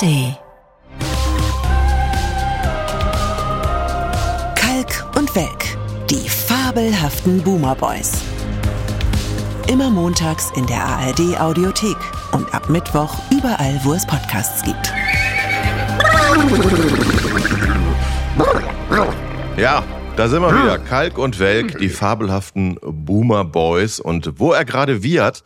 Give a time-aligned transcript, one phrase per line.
[0.00, 0.36] ARD.
[4.54, 5.76] Kalk und Welk,
[6.08, 8.12] die fabelhaften Boomer Boys.
[9.68, 11.96] Immer montags in der ARD Audiothek
[12.32, 14.92] und ab Mittwoch überall, wo es Podcasts gibt.
[19.56, 19.82] Ja,
[20.16, 20.78] da sind wir wieder.
[20.78, 24.00] Kalk und Welk, die fabelhaften Boomer Boys.
[24.00, 25.42] Und wo er gerade wiehert,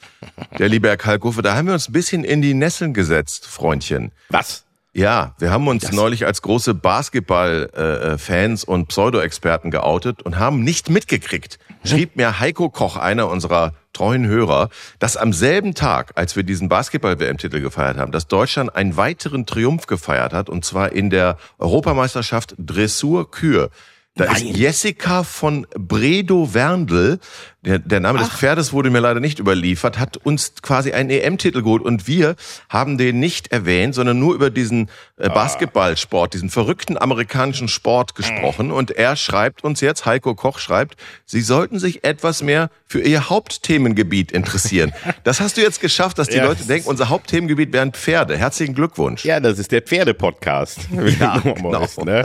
[0.59, 4.13] der liebe Herr Kalkofe, da haben wir uns ein bisschen in die Nesseln gesetzt, Freundchen.
[4.29, 4.65] Was?
[4.97, 11.59] Ja, wir haben uns neulich als große Basketball-Fans und Pseudo-Experten geoutet und haben nicht mitgekriegt,
[11.85, 14.69] schrieb mir Heiko Koch, einer unserer treuen Hörer,
[15.01, 19.87] dass am selben Tag, als wir diesen Basketball-WM-Titel gefeiert haben, dass Deutschland einen weiteren Triumph
[19.87, 23.71] gefeiert hat, und zwar in der Europameisterschaft Dressur Kür.
[24.17, 27.19] Da ist Jessica von Bredow-Werndl,
[27.65, 31.63] der, der Name des Pferdes wurde mir leider nicht überliefert, hat uns quasi einen EM-Titel
[31.63, 32.37] geholt und wir
[32.69, 38.71] haben den nicht erwähnt, sondern nur über diesen äh, Basketballsport, diesen verrückten amerikanischen Sport gesprochen.
[38.71, 43.31] Und er schreibt uns jetzt, Heiko Koch schreibt, Sie sollten sich etwas mehr für Ihr
[43.31, 44.93] Hauptthemengebiet interessieren.
[45.25, 46.45] Das hast du jetzt geschafft, dass die Ja.
[46.45, 48.37] Leute denken, unser Hauptthemengebiet wären Pferde.
[48.37, 49.25] Herzlichen Glückwunsch.
[49.25, 50.81] Ja, das ist der Pferde-Podcast.
[51.19, 51.87] Ja, genau.
[52.05, 52.25] ne?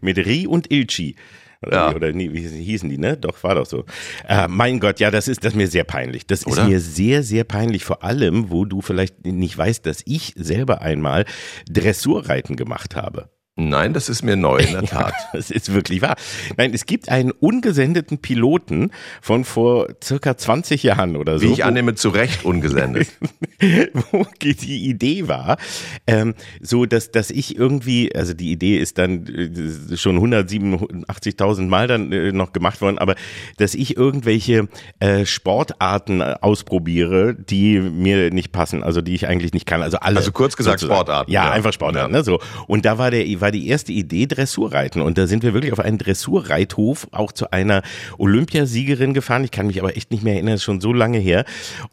[0.00, 1.16] Mit Ri und Ilchi.
[1.60, 1.90] Oder, Ja.
[1.90, 3.16] wie- oder nee, wie hießen die, ne?
[3.16, 3.84] Doch, war doch so.
[4.28, 6.24] Äh, mein Gott, ja, das ist, das ist mir sehr peinlich.
[6.26, 6.62] Das Oder?
[6.62, 7.84] ist mir sehr, sehr peinlich.
[7.84, 11.24] Vor allem, wo du vielleicht nicht weißt, dass ich selber einmal
[11.68, 13.30] Dressurreiten gemacht habe.
[13.60, 15.14] Nein, das ist mir neu, in der Tat.
[15.32, 16.14] Das ist wirklich wahr.
[16.56, 21.44] Nein, es gibt einen ungesendeten Piloten von vor circa 20 Jahren oder so.
[21.48, 23.08] Wie ich annehme, zu Recht ungesendet.
[24.12, 25.58] wo die Idee war,
[26.06, 31.88] ähm, so dass dass ich irgendwie, also die Idee ist dann äh, schon 187.000 Mal
[31.88, 33.16] dann äh, noch gemacht worden, aber
[33.56, 34.68] dass ich irgendwelche
[35.00, 39.98] äh, Sportarten äh, ausprobiere, die mir nicht passen, also die ich eigentlich nicht kann, also
[39.98, 40.18] alle.
[40.18, 40.98] Also kurz gesagt sozusagen.
[40.98, 41.50] Sportarten, Ja, ja.
[41.50, 42.12] einfach Sportarten.
[42.12, 42.18] Ja.
[42.18, 45.52] Ne, so und da war der war die erste Idee Dressurreiten und da sind wir
[45.54, 47.82] wirklich auf einen Dressurreithof auch zu einer
[48.18, 49.42] Olympiasiegerin gefahren.
[49.42, 51.44] Ich kann mich aber echt nicht mehr erinnern, das ist schon so lange her.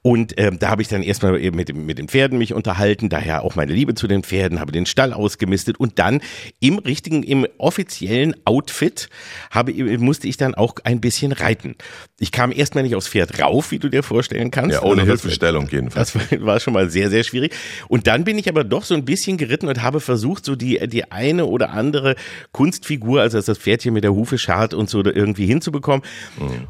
[0.01, 3.43] Und ähm, da habe ich dann erstmal eben mit, mit den Pferden mich unterhalten, daher
[3.43, 6.21] auch meine Liebe zu den Pferden, habe den Stall ausgemistet und dann
[6.59, 9.09] im richtigen, im offiziellen Outfit
[9.49, 11.75] habe, musste ich dann auch ein bisschen reiten.
[12.17, 14.75] Ich kam erstmal nicht aufs Pferd rauf, wie du dir vorstellen kannst.
[14.75, 16.13] Ja, ohne Also Hilfestellung jedenfalls.
[16.13, 17.53] das war schon mal sehr, sehr schwierig.
[17.89, 20.79] Und dann bin ich aber doch so ein bisschen geritten und habe versucht, so die,
[20.87, 22.15] die eine oder andere
[22.53, 26.03] Kunstfigur, also das Pferdchen mit der Hufe schart und so irgendwie hinzubekommen.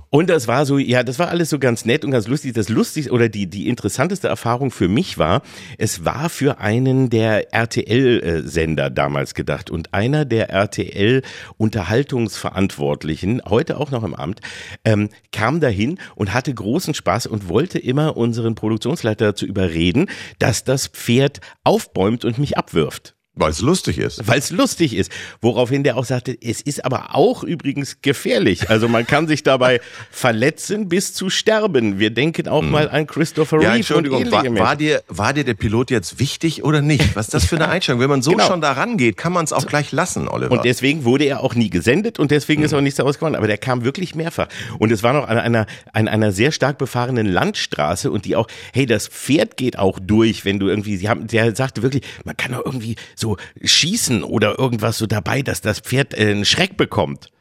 [0.09, 2.53] Und das war so, ja, das war alles so ganz nett und ganz lustig.
[2.53, 5.43] Das lustig oder die, die interessanteste Erfahrung für mich war,
[5.77, 9.69] es war für einen der RTL-Sender damals gedacht.
[9.69, 14.39] Und einer der RTL-Unterhaltungsverantwortlichen, heute auch noch im Amt,
[14.83, 20.09] ähm, kam dahin und hatte großen Spaß und wollte immer unseren Produktionsleiter dazu überreden,
[20.39, 24.27] dass das Pferd aufbäumt und mich abwirft Weil es lustig ist.
[24.27, 25.11] weil es lustig ist.
[25.41, 28.69] Woraufhin der auch sagte, es ist aber auch übrigens gefährlich.
[28.69, 29.81] Also man kann sich dabei
[30.11, 31.99] verletzen bis zu sterben.
[31.99, 33.63] Wir denken auch mal an Christopher Hm.
[33.63, 36.81] Ja, Reeve und Entschuldigung, ähnliche war, war, dir, war dir der Pilot jetzt wichtig oder
[36.81, 37.15] nicht?
[37.15, 37.99] Was ist das für eine Einstellung?
[38.01, 38.47] Wenn man so Genau.
[38.47, 40.51] schon da rangeht, kann man es auch gleich lassen, Oliver.
[40.51, 42.65] Und deswegen wurde er auch nie gesendet und deswegen Hm.
[42.65, 43.35] ist auch nichts daraus geworden.
[43.35, 44.47] Aber der kam wirklich mehrfach.
[44.79, 48.47] Und es war noch an einer, an einer sehr stark befahrenen Landstraße und die auch,
[48.73, 52.35] hey, das Pferd geht auch durch, wenn du irgendwie, sie haben, der sagte wirklich, man
[52.37, 53.24] kann doch irgendwie so
[53.61, 57.31] schießen oder irgendwas so dabei, dass das Pferd äh, einen Schreck bekommt.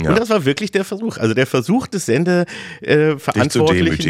[0.00, 0.10] Ja.
[0.10, 1.18] Und das war wirklich der Versuch.
[1.18, 2.44] Also der Versuch des Sender
[2.82, 3.14] äh,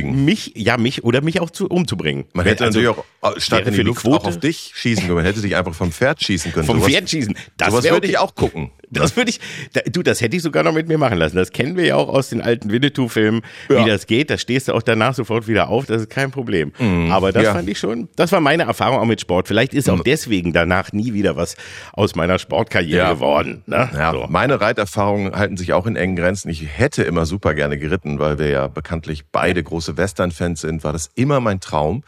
[0.02, 2.24] mich, ja mich oder mich auch zu umzubringen.
[2.32, 5.04] man hätte Also, natürlich auch äh, statt in die Luft Quote- auch auf dich schießen
[5.04, 5.16] können.
[5.16, 6.66] Man hätte dich einfach vom Pferd schießen können.
[6.66, 7.36] vom Sowas- Pferd schießen.
[7.56, 8.70] Das Sowas würde ich auch gucken.
[8.92, 9.38] Das würde ich,
[9.72, 11.36] da, du, das hätte ich sogar noch mit mir machen lassen.
[11.36, 13.84] Das kennen wir ja auch aus den alten Winnetou-Filmen, Ja.
[13.84, 14.30] wie das geht.
[14.30, 16.72] Da stehst du auch danach sofort wieder auf, das ist kein Problem.
[17.10, 17.44] Aber das Mhm.
[17.46, 17.52] ja.
[17.54, 19.46] fand ich schon, das war meine Erfahrung auch mit Sport.
[19.46, 21.54] Vielleicht ist auch deswegen danach nie wieder was
[21.92, 23.62] aus meiner Sportkarriere geworden.
[23.66, 23.88] Ne?
[23.94, 24.26] Ja, So.
[24.28, 26.48] meine Reiterfahrungen halten sich auch in engen Grenzen.
[26.48, 30.92] Ich hätte immer super gerne geritten, weil wir ja bekanntlich beide große Western-Fans sind, war
[30.92, 32.02] das immer mein Traum.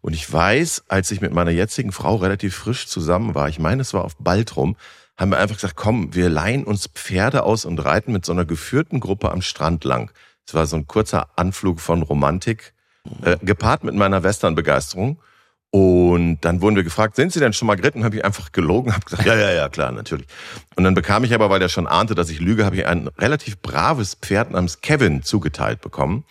[0.00, 3.82] Und ich weiß, als ich mit meiner jetzigen Frau relativ frisch zusammen war, ich meine,
[3.82, 4.76] es war auf Baltrum,
[5.16, 8.44] haben wir einfach gesagt, komm, wir leihen uns Pferde aus und reiten mit so einer
[8.44, 10.12] geführten Gruppe am Strand lang.
[10.46, 12.72] Es war so ein kurzer Anflug von Romantik,
[13.22, 15.20] äh, gepaart mit meiner Western-Begeisterung.
[15.70, 18.02] Und dann wurden wir gefragt, sind Sie denn schon mal geritten?
[18.02, 20.26] Habe ich einfach gelogen, habe gesagt, ja, ja, ja, klar, natürlich.
[20.76, 23.08] Und dann bekam ich aber, weil der schon ahnte, dass ich lüge, habe ich ein
[23.18, 26.24] relativ braves Pferd namens Kevin zugeteilt bekommen.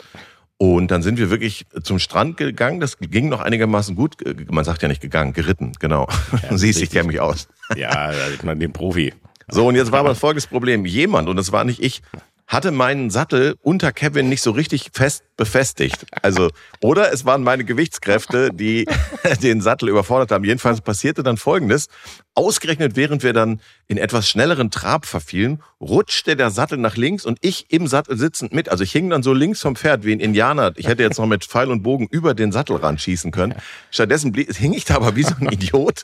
[0.58, 2.80] Und dann sind wir wirklich zum Strand gegangen.
[2.80, 4.16] Das ging noch einigermaßen gut.
[4.50, 6.08] Man sagt ja nicht gegangen, geritten, genau.
[6.50, 7.48] Siehst, ich kenne mich aus.
[7.76, 9.14] Ja, ist man den Profi.
[9.50, 10.86] So, und jetzt war aber folgendes Problem.
[10.86, 12.02] Jemand, und das war nicht ich,
[12.48, 16.06] hatte meinen Sattel unter Kevin nicht so richtig fest befestigt.
[16.22, 16.50] Also,
[16.82, 18.88] oder es waren meine Gewichtskräfte, die
[19.44, 20.46] den Sattel überfordert haben.
[20.46, 21.88] Jedenfalls passierte dann Folgendes.
[22.34, 27.38] Ausgerechnet während wir dann in etwas schnelleren Trab verfielen, rutschte der Sattel nach links und
[27.42, 28.70] ich im Sattel sitzend mit.
[28.70, 30.72] Also ich hing dann so links vom Pferd wie ein Indianer.
[30.78, 33.56] Ich hätte jetzt noch mit Pfeil und Bogen über den Sattelrand schießen können.
[33.92, 36.04] Stattdessen hing ich da aber wie so ein Idiot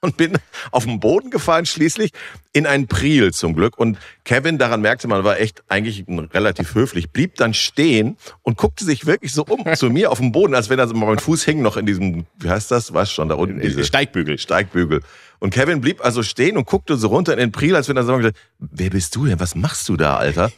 [0.00, 0.38] und bin
[0.70, 2.12] auf den Boden gefallen, schließlich
[2.52, 3.78] in einen Priel zum Glück.
[3.78, 8.84] Und Kevin, daran merkte man, war echt eigentlich relativ höflich, blieb dann stehen und guckte
[8.84, 11.44] sich wirklich so um zu mir auf dem Boden, als wenn er so mein Fuß
[11.44, 13.60] hing noch in diesem, wie heißt das, was schon da unten?
[13.60, 14.38] Diese Steigbügel.
[14.38, 15.02] Steigbügel.
[15.38, 18.04] Und Kevin blieb also stehen und guckte so runter in den Priel, als wenn er
[18.04, 18.18] so,
[18.58, 19.40] wer bist du denn?
[19.40, 20.52] Was machst du da, Alter?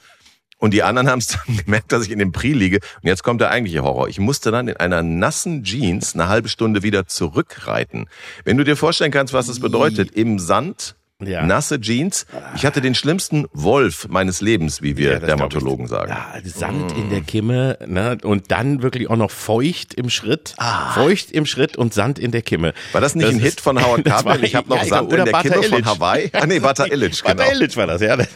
[0.63, 2.77] Und die anderen haben es dann gemerkt, dass ich in dem Pri liege.
[2.77, 4.07] Und jetzt kommt der eigentliche Horror.
[4.07, 8.07] Ich musste dann in einer nassen Jeans eine halbe Stunde wieder zurückreiten.
[8.45, 10.95] Wenn du dir vorstellen kannst, was das bedeutet, im Sand
[11.27, 11.45] ja.
[11.45, 12.27] nasse Jeans.
[12.57, 16.11] Ich hatte den schlimmsten Wolf meines Lebens, wie wir ja, Dermatologen sagen.
[16.11, 17.01] Ja, Sand mm.
[17.01, 18.19] in der Kimme ne?
[18.23, 20.55] und dann wirklich auch noch feucht im Schritt.
[20.59, 20.93] Ah.
[20.93, 22.75] Feucht im Schritt und Sand in der Kimme.
[22.93, 24.43] War das nicht das ein Hit von Howard Carpenter?
[24.43, 25.71] Ich habe noch Sand in der Bata Kimme Illich.
[25.71, 26.31] von Hawaii.
[26.33, 27.37] Ah nee, Bata Illich, genau.
[27.37, 28.17] Bata Illich war das, ja.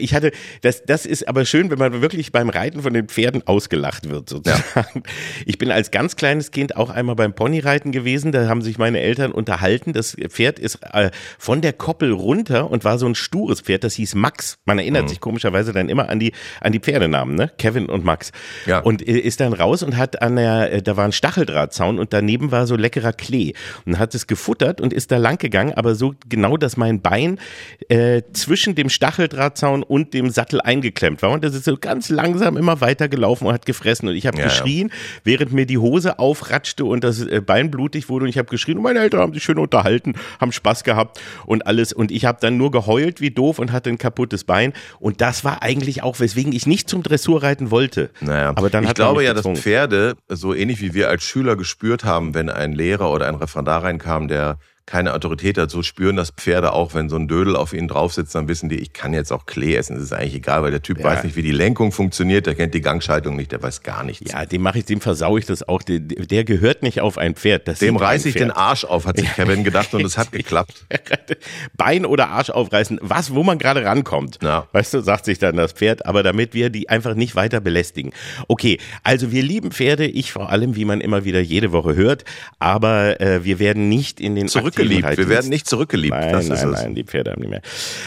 [0.00, 3.46] Ich hatte, das, das ist aber schön, wenn man wirklich beim Reiten von den Pferden
[3.46, 4.62] ausgelacht wird, sozusagen.
[4.74, 4.84] Ja.
[5.46, 8.32] Ich bin als ganz kleines Kind auch einmal beim Ponyreiten gewesen.
[8.32, 9.92] Da haben sich meine Eltern unterhalten.
[9.92, 13.94] Das Pferd ist äh, von der Koppel runter und war so ein stures Pferd, das
[13.94, 14.58] hieß Max.
[14.64, 15.08] Man erinnert mhm.
[15.08, 17.50] sich komischerweise dann immer an die, an die Pferdenamen, ne?
[17.58, 18.32] Kevin und Max.
[18.66, 18.80] Ja.
[18.80, 22.12] Und äh, ist dann raus und hat an der, äh, da war ein Stacheldrahtzaun und
[22.12, 23.52] daneben war so leckerer Klee
[23.86, 27.38] und hat es gefuttert und ist da lang gegangen, aber so genau, dass mein Bein
[27.88, 32.56] äh, zwischen dem Stacheldrahtzaun und dem Sattel eingeklemmt war und das ist so ganz langsam
[32.56, 34.94] immer weiter gelaufen und hat gefressen und ich habe ja, geschrien, ja.
[35.24, 38.78] während mir die Hose aufratschte und das äh, Bein blutig wurde und ich habe geschrien
[38.78, 41.92] und meine Eltern haben sich schön unterhalten, haben Spaß gehabt und alles.
[41.92, 44.72] Und ich habe dann nur geheult wie doof und hatte ein kaputtes Bein.
[44.98, 48.10] Und das war eigentlich auch, weswegen ich nicht zum Dressurreiten wollte.
[48.20, 52.04] Naja, aber dann ich glaube ja, dass Pferde so ähnlich wie wir als Schüler gespürt
[52.04, 54.58] haben, wenn ein Lehrer oder ein Referendar reinkam, der
[54.88, 55.70] keine Autorität hat.
[55.70, 58.70] So spüren das Pferde auch, wenn so ein Dödel auf ihnen drauf sitzt, dann wissen
[58.70, 59.96] die, ich kann jetzt auch Klee essen.
[59.96, 61.04] Das ist eigentlich egal, weil der Typ ja.
[61.04, 64.32] weiß nicht, wie die Lenkung funktioniert, der kennt die Gangschaltung nicht, der weiß gar nichts.
[64.32, 65.82] Ja, dem mache ich, dem versau ich das auch.
[65.82, 67.68] Der, der gehört nicht auf ein Pferd.
[67.68, 70.86] Das dem reiße ich den Arsch auf, hat sich Kevin gedacht und es hat geklappt.
[71.76, 74.38] Bein oder Arsch aufreißen, was, wo man gerade rankommt.
[74.42, 74.68] Ja.
[74.72, 78.12] Weißt du, sagt sich dann das Pferd, aber damit wir die einfach nicht weiter belästigen.
[78.48, 82.24] Okay, also wir lieben Pferde, ich vor allem, wie man immer wieder jede Woche hört,
[82.58, 85.18] aber äh, wir werden nicht in den zurückgeliebt.
[85.18, 86.14] Wir werden nicht zurückgeliebt.
[86.14, 87.62] Nein, das nein, nein, die Pferde haben nicht mehr.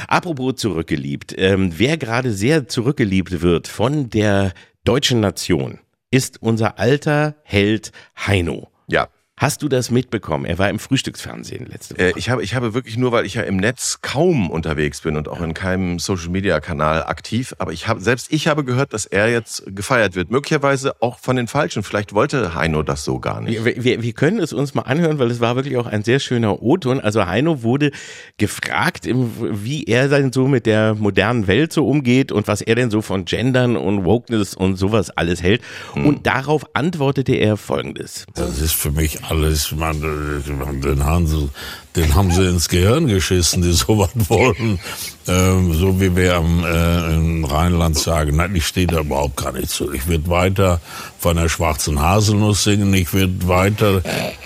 [0.08, 1.36] Apropos zurückgeliebt.
[1.38, 4.54] Ähm, wer gerade sehr zurückgeliebt wird von der
[4.84, 5.80] deutschen Nation,
[6.10, 8.70] ist unser alter Held Heino.
[8.88, 9.08] Ja.
[9.42, 10.46] Hast du das mitbekommen?
[10.46, 12.10] Er war im Frühstücksfernsehen letzte Woche.
[12.10, 15.18] Äh, ich habe, ich habe wirklich nur, weil ich ja im Netz kaum unterwegs bin
[15.18, 18.94] und auch in keinem Social Media Kanal aktiv, aber ich habe, selbst ich habe gehört,
[18.94, 20.30] dass er jetzt gefeiert wird.
[20.30, 21.82] Möglicherweise auch von den Falschen.
[21.82, 23.66] Vielleicht wollte Heino das so gar nicht.
[23.66, 26.20] Wir, wir, wir können es uns mal anhören, weil es war wirklich auch ein sehr
[26.20, 27.00] schöner O-Ton.
[27.00, 27.90] Also Heino wurde
[28.38, 32.92] gefragt, wie er denn so mit der modernen Welt so umgeht und was er denn
[32.92, 35.64] so von Gendern und Wokeness und sowas alles hält.
[35.94, 36.06] Hm.
[36.06, 38.28] Und darauf antwortete er folgendes.
[38.36, 41.50] Das ist für mich alles, man, den, haben sie,
[41.96, 44.78] den haben sie ins Gehirn geschissen, die sowas wollen.
[45.26, 49.54] Ähm, so wie wir am, äh, im Rheinland sagen, nein, ich stehe da überhaupt gar
[49.54, 49.94] nicht zu.
[49.94, 50.82] Ich werde weiter
[51.18, 54.02] von der schwarzen Haselnuss singen, ich werde weiter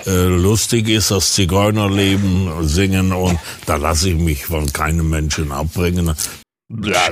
[0.05, 6.13] äh, lustig ist das Zigeunerleben singen und da lasse ich mich von keinem Menschen abbringen.
[6.83, 7.09] Ja.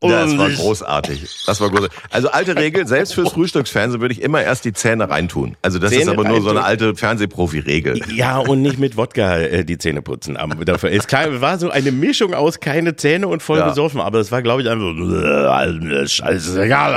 [0.00, 1.26] Ja, das war großartig.
[1.46, 1.98] Das war großartig.
[2.10, 5.56] Also alte Regel, selbst fürs Frühstücksfernsehen würde ich immer erst die Zähne reintun.
[5.60, 8.00] Also das Zähne ist aber nur so eine alte Fernsehprofi-Regel.
[8.14, 10.36] Ja, und nicht mit Wodka äh, die Zähne putzen.
[10.36, 13.68] Aber dafür ist klar, war so eine Mischung aus keine Zähne und voll ja.
[13.68, 14.00] besoffen.
[14.00, 16.94] Aber das war, glaube ich, einfach so, scheißegal.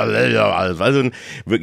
[0.53, 1.09] Also,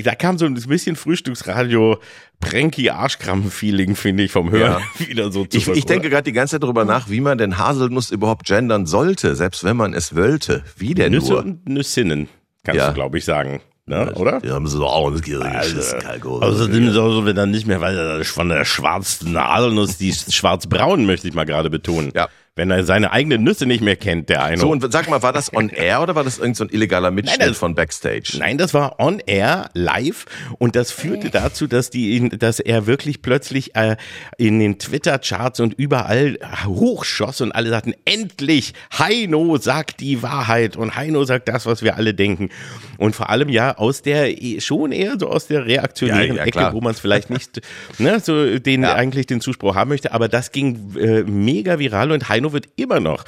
[0.02, 1.98] da kam so ein bisschen Frühstücksradio
[2.40, 5.06] Pranky Arschkrampen-Feeling, finde ich, vom Hören ja.
[5.08, 7.58] wieder so zu Ich, ich denke gerade die ganze Zeit darüber nach, wie man denn
[7.58, 10.62] Haselnuss überhaupt gendern sollte, selbst wenn man es wollte.
[10.76, 11.38] Wie denn Nüsse nur?
[11.38, 12.28] und Nüssinnen,
[12.64, 12.88] kannst ja.
[12.88, 13.60] du, glaube ich, sagen.
[13.86, 14.40] Ne, oder?
[14.40, 18.22] Die haben so auch das also, Außerdem ist auch so, wenn dann nicht mehr, weil
[18.22, 22.12] von der schwarzen Haselnuss, die schwarz-braun, möchte ich mal gerade betonen.
[22.14, 24.58] Ja wenn er seine eigenen Nüsse nicht mehr kennt, der eine.
[24.58, 27.38] So, und sag mal, war das on air oder war das irgendein so illegaler Mitschnitt
[27.38, 28.36] nein, das, von Backstage?
[28.38, 30.26] Nein, das war on air, live
[30.58, 33.96] und das führte dazu, dass die, dass er wirklich plötzlich äh,
[34.38, 36.36] in den Twitter-Charts und überall
[36.66, 41.96] hochschoss und alle sagten, endlich, Heino sagt die Wahrheit und Heino sagt das, was wir
[41.96, 42.48] alle denken.
[42.96, 46.70] Und vor allem ja aus der, schon eher so aus der reaktionären ja, ja, Ecke,
[46.72, 47.60] wo man es vielleicht nicht,
[47.98, 48.94] ne, so den, ja.
[48.94, 52.68] eigentlich den Zuspruch haben möchte, aber das ging äh, mega viral und Heino Heino wird
[52.76, 53.24] immer noch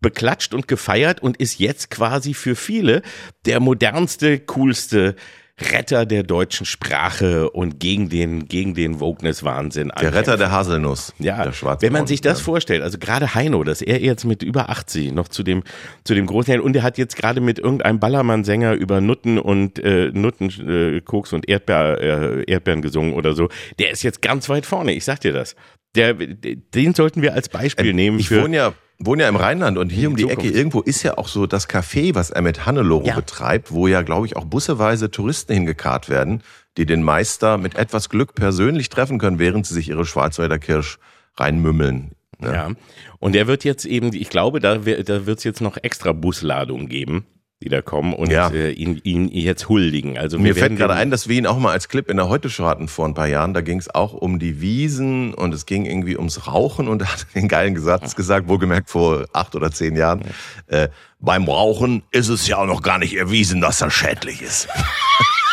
[0.00, 3.02] beklatscht und gefeiert und ist jetzt quasi für viele
[3.44, 5.14] der modernste, coolste
[5.60, 9.92] Retter der deutschen Sprache und gegen den, gegen den Wokeness-Wahnsinn.
[10.00, 11.12] Der Retter der Haselnuss.
[11.18, 12.44] Ja, der Schwarze wenn man sich das ja.
[12.44, 15.62] vorstellt, also gerade Heino, dass er jetzt mit über 80 noch zu dem,
[16.04, 20.10] zu dem großen, und er hat jetzt gerade mit irgendeinem Ballermann-Sänger über Nutten und, äh,
[20.12, 23.48] Nutten, äh, Koks und Erdbeer, äh, Erdbeeren gesungen oder so,
[23.78, 25.56] der ist jetzt ganz weit vorne, ich sag dir das.
[25.96, 29.36] Der, den sollten wir als Beispiel nehmen Ähm, Ich für, wohne ja, wohne ja im
[29.36, 30.44] Rheinland und hier um die Zukunft.
[30.44, 33.14] Ecke irgendwo ist ja auch so das Café, was er mit Hannelore Ja.
[33.16, 36.42] betreibt, wo ja, glaube ich, auch busseweise Touristen hingekarrt werden,
[36.76, 40.98] die den Meister mit etwas Glück persönlich treffen können, während sie sich ihre Schwarzwälder Kirsch
[41.36, 42.12] reinmümmeln.
[42.42, 42.52] Ja.
[42.52, 42.70] Ja.
[43.18, 46.88] Und der wird jetzt eben, ich glaube, da, da wird es jetzt noch extra Busladungen
[46.88, 47.26] geben,
[47.62, 48.48] die da kommen und Ja.
[48.48, 50.16] äh, ihn, ihn jetzt huldigen.
[50.16, 52.64] Also Mir fällt gerade ein, dass wir ihn auch mal als Clip in der Heute-Show
[52.64, 53.52] hatten vor ein paar Jahren.
[53.52, 57.08] Da ging es auch um die Wiesen und es ging irgendwie ums Rauchen und er
[57.12, 60.22] hat den geilen Satz gesagt, wohlgemerkt vor acht oder zehn Jahren.
[60.68, 60.88] Äh,
[61.18, 64.68] beim Rauchen ist es ja auch noch gar nicht erwiesen, dass das schädlich ist.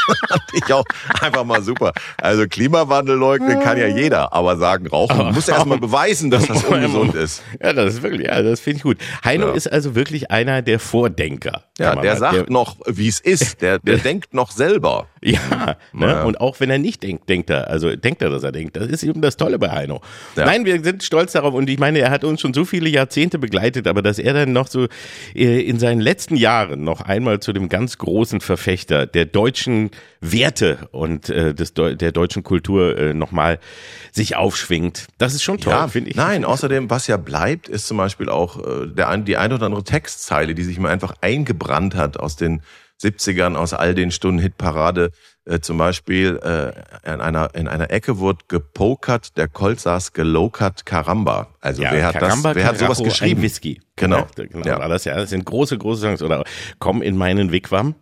[0.54, 0.86] Ich auch
[1.22, 1.92] einfach mal super.
[2.18, 6.64] Also Klimawandel leugnen kann ja jeder, aber sagen, Rauchen muss erst mal beweisen, dass das
[6.64, 7.44] ungesund ist.
[7.62, 8.98] Ja, das ist wirklich, ja, das finde ich gut.
[9.24, 9.54] Heino Ja.
[9.54, 11.64] ist also wirklich einer der Vordenker.
[11.78, 13.62] Ja, der mal- sagt noch, wie es ist.
[13.62, 15.08] Der, der denkt noch selber.
[15.22, 16.08] Ja, ne?
[16.08, 16.24] Ja.
[16.24, 18.78] und auch wenn er nicht denkt, denkt er, also denkt er, dass er denkt.
[18.78, 20.02] Das ist eben das Tolle bei Heino.
[20.36, 20.46] Ja.
[20.46, 23.38] Nein, wir sind stolz darauf und ich meine, er hat uns schon so viele Jahrzehnte
[23.40, 24.88] begleitet, aber dass er dann noch so
[25.36, 30.88] äh, in seinen letzten Jahren noch einmal zu dem ganz großen Verfechter der deutschen Werte
[30.92, 33.60] und äh, des, Deu- der deutschen Kultur äh, nochmal
[34.12, 36.16] sich aufschwingt, das ist schon toll, Ja, finde ich.
[36.16, 39.66] Nein, außerdem, was ja bleibt, ist zum Beispiel auch äh, der, ein- die ein oder
[39.68, 42.62] andere Textzeile, die sich mal einfach eingebrannt hat aus den
[43.02, 45.12] 70ern, aus all den Stunden Hitparade.
[45.46, 50.86] Äh, zum Beispiel äh, in, einer, in einer Ecke wurde gepokert, der Colt saß gelokert,
[50.88, 51.48] Karamba.
[51.62, 53.42] Also Ja, wer hat Caramba, das, wer hat sowas Carajo, geschrieben?
[53.44, 53.80] Whisky.
[53.96, 54.26] Genau.
[54.36, 54.88] Genau Ja.
[54.88, 55.16] das ja.
[55.16, 56.22] Das sind große, große Songs.
[56.24, 56.44] Oder
[56.80, 57.94] Komm in meinen Wigwam.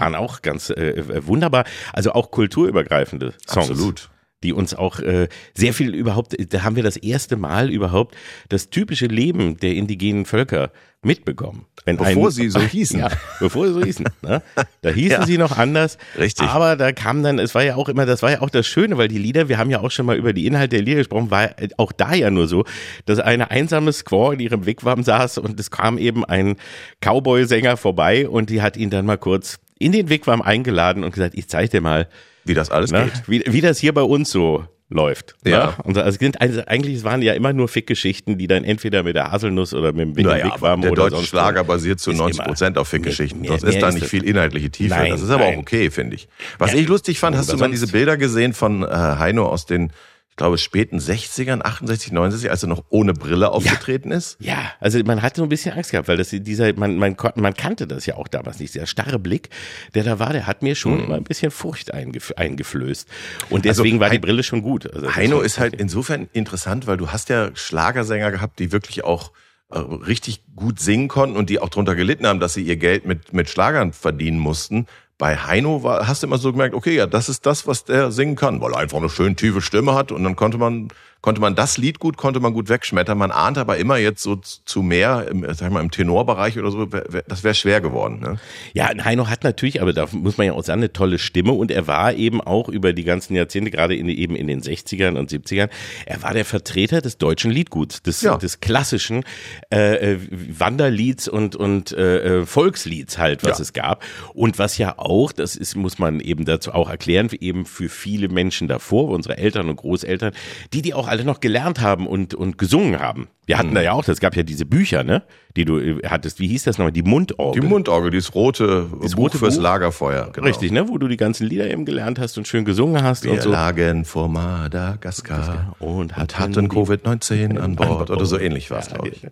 [0.00, 1.64] Waren auch ganz äh, wunderbar.
[1.92, 3.70] Also auch kulturübergreifende Songs.
[3.70, 4.10] Absolut.
[4.44, 8.14] Die uns auch äh, sehr viel überhaupt, da haben wir das erste Mal überhaupt
[8.48, 10.70] das typische Leben der indigenen Völker
[11.02, 11.66] mitbekommen.
[11.84, 13.00] Wenn Bevor sie so hießen.
[13.00, 13.08] Ja,
[13.40, 14.04] bevor sie so hießen.
[14.22, 14.42] Ne?
[14.82, 15.26] Da hießen Ja.
[15.26, 15.98] sie noch anders.
[16.16, 16.46] Richtig.
[16.48, 18.96] Aber da kam dann, es war ja auch immer, das war ja auch das Schöne,
[18.96, 21.32] weil die Lieder, wir haben ja auch schon mal über die Inhalte der Lieder gesprochen,
[21.32, 22.64] war auch da ja nur so,
[23.06, 26.56] dass eine einsame Squaw in ihrem Wigwam saß und es kam eben ein
[27.00, 31.34] Cowboy-Sänger vorbei und die hat ihn dann mal kurz in den Wigwam eingeladen und gesagt,
[31.36, 32.08] ich zeig dir mal,
[32.44, 33.22] Wie das alles ne, geht.
[33.46, 35.34] wie, wie das hier bei uns so läuft.
[35.44, 35.66] Ja.
[35.66, 35.74] Ne?
[35.84, 39.30] Und also sind, also eigentlich waren ja immer nur Fickgeschichten, die dann entweder mit der
[39.30, 42.48] Haselnuss oder mit, mit Naja, dem Wigwam der deutsche Schlager basiert zu Ist 90 immer-
[42.48, 43.44] Prozent auf Fickgeschichten.
[43.44, 44.94] Sonst ist da nicht viel inhaltliche Tiefe.
[44.94, 45.58] Nein, das ist aber auch nein.
[45.58, 46.26] okay, finde ich.
[46.58, 46.78] Was Ja.
[46.78, 49.92] ich lustig fand, hast du mal diese Bilder gesehen von äh, Heino aus den,
[50.38, 54.36] glaube, späten 60ern, 68, 69, als er noch ohne Brille aufgetreten ist?
[54.40, 57.54] Ja, also man hatte so ein bisschen Angst gehabt, weil das dieser man man man
[57.54, 58.74] kannte das ja auch damals nicht.
[58.74, 59.50] Der starre Blick,
[59.94, 63.08] der da war, der hat mir schon immer ein bisschen Furcht eingef eingeflößt.
[63.50, 64.86] Und deswegen war die Brille schon gut.
[64.86, 69.04] Also Also Heino ist halt insofern interessant, weil du hast ja Schlagersänger gehabt, die wirklich
[69.04, 69.32] auch
[69.70, 73.06] äh, richtig gut singen konnten und die auch drunter gelitten haben, dass sie ihr Geld
[73.06, 74.86] mit, mit Schlagern verdienen mussten.
[75.18, 78.12] Bei Heino war, hast du immer so gemerkt, okay, ja, das ist das, was der
[78.12, 80.88] singen kann, weil er einfach eine schön tiefe Stimme hat und dann konnte man,
[81.20, 83.18] konnte man das Lied gut, konnte man gut wegschmettern.
[83.18, 86.70] Man ahnt aber immer jetzt so zu mehr, im, sag ich mal, im Tenorbereich oder
[86.70, 88.20] so, das wäre schwer geworden.
[88.20, 88.38] Ne?
[88.72, 91.70] Ja, Heino hat natürlich, aber da muss man ja auch sagen, eine tolle Stimme und
[91.72, 95.30] er war eben auch über die ganzen Jahrzehnte, gerade in, eben in den 60ern und
[95.30, 95.68] 70ern,
[96.06, 98.36] er war der Vertreter des deutschen Liedguts, des, Ja.
[98.36, 99.24] des klassischen
[99.72, 103.62] äh, äh, Wanderlieds und, und äh, äh, Volkslieds halt, was Ja.
[103.62, 104.04] es gab.
[104.34, 108.28] Und was ja auch, das ist, muss man eben dazu auch erklären, eben für viele
[108.28, 110.32] Menschen davor, unsere Eltern und Großeltern,
[110.72, 113.28] die die auch alle noch gelernt haben und, und gesungen haben.
[113.48, 113.58] Wir Mhm.
[113.60, 115.22] hatten da ja auch, das gab ja diese Bücher, ne,
[115.56, 117.62] die du äh, hattest, wie hieß das nochmal, die Mundorgel.
[117.62, 119.62] Die Mundorgel, dieses rote Dieses Buch rote fürs Buch?
[119.62, 120.30] Lagerfeuer.
[120.34, 120.46] Genau.
[120.46, 120.86] Richtig, ne?
[120.88, 123.50] Wo du die ganzen Lieder eben gelernt hast und schön gesungen hast Wir und so.
[123.50, 128.88] lagen vor Madagaskar Und hatten hatten die- Covid-19 an Bord oder so ähnlich war es,
[128.88, 129.22] Ja, glaube ich.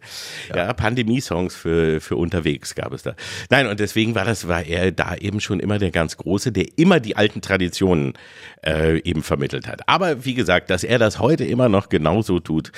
[0.54, 3.14] Ja, Pandemie-Songs für, für unterwegs gab es da.
[3.50, 6.66] Nein, und deswegen war das, war er da eben schon immer der ganz Große, der
[6.76, 8.14] immer die alten Traditionen
[8.64, 9.82] äh, eben vermittelt hat.
[9.88, 12.72] Aber wie gesagt, dass er das heute immer noch genauso tut,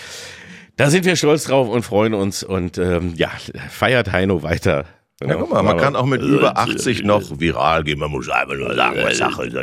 [0.78, 3.30] da sind wir stolz drauf und freuen uns und ähm, ja,
[3.68, 4.86] feiert Heino weiter.
[5.20, 7.98] Ja, guck mal, man kann auch mit Äh, über 80 noch viral gehen.
[7.98, 9.56] Man muss einfach nur sagen, was Sache ist.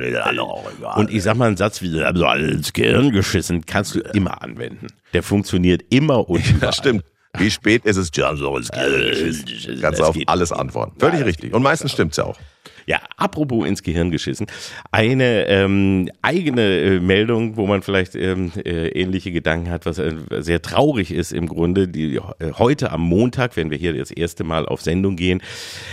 [0.98, 4.02] Und ich sag mal einen Satz wie, haben so alle ins Gehirn geschissen, kannst du
[4.14, 4.88] immer anwenden.
[5.14, 6.60] Der funktioniert immer und überall.
[6.68, 7.06] das stimmt.
[7.38, 8.12] Wie spät ist es?
[8.16, 9.80] Ja, so ins Gehirn geschissen.
[9.82, 11.00] Kannst du auf alles antworten.
[11.00, 11.54] Völlig Ja, richtig.
[11.54, 12.38] Und meistens stimmt's ja auch.
[12.88, 14.48] Ja, apropos ins Gehirn geschissen.
[14.92, 20.14] Eine ähm, eigene äh, Meldung, wo man vielleicht ähm, äh, ähnliche Gedanken hat, was äh,
[20.40, 21.88] sehr traurig ist im Grunde.
[21.88, 22.22] Die, äh,
[22.58, 25.42] heute am Montag, wenn wir hier das erste Mal auf Sendung gehen.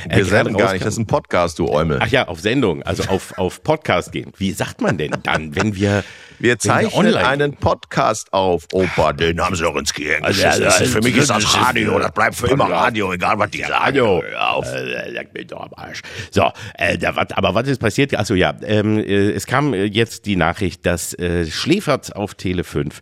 [0.08, 1.98] Äh, wir senden gar nicht, das ist ein Podcast, du Eumel.
[2.00, 4.32] Ach ja, auf Sendung, also auf, auf Podcast gehen.
[4.36, 6.04] Wie sagt man denn dann, wenn wir
[6.42, 8.66] wir zeichnen einen Podcast auf.
[8.72, 11.98] Opa, den haben sie doch ins Gehirn also, also, also, Für mich ist das Radio,
[12.00, 13.72] das bleibt für immer Radio, egal was die sagen.
[13.72, 14.66] Radio, auf.
[14.66, 16.02] Äh, leg mich doch am Arsch.
[16.32, 18.16] So, äh, da, wat, aber was ist passiert?
[18.16, 23.00] Also ja, ähm, äh, es kam jetzt die Nachricht, dass äh, Schläferz auf Tele 5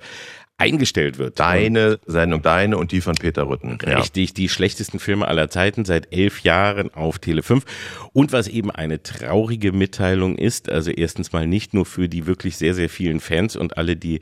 [0.61, 1.41] eingestellt wird.
[1.41, 3.79] Deine Sendung, deine und die von Peter Rütten.
[3.81, 4.35] Richtig, ja.
[4.35, 7.65] die schlechtesten Filme aller Zeiten seit elf Jahren auf Tele 5.
[8.13, 12.57] Und was eben eine traurige Mitteilung ist, also erstens mal nicht nur für die wirklich
[12.57, 14.21] sehr, sehr vielen Fans und alle, die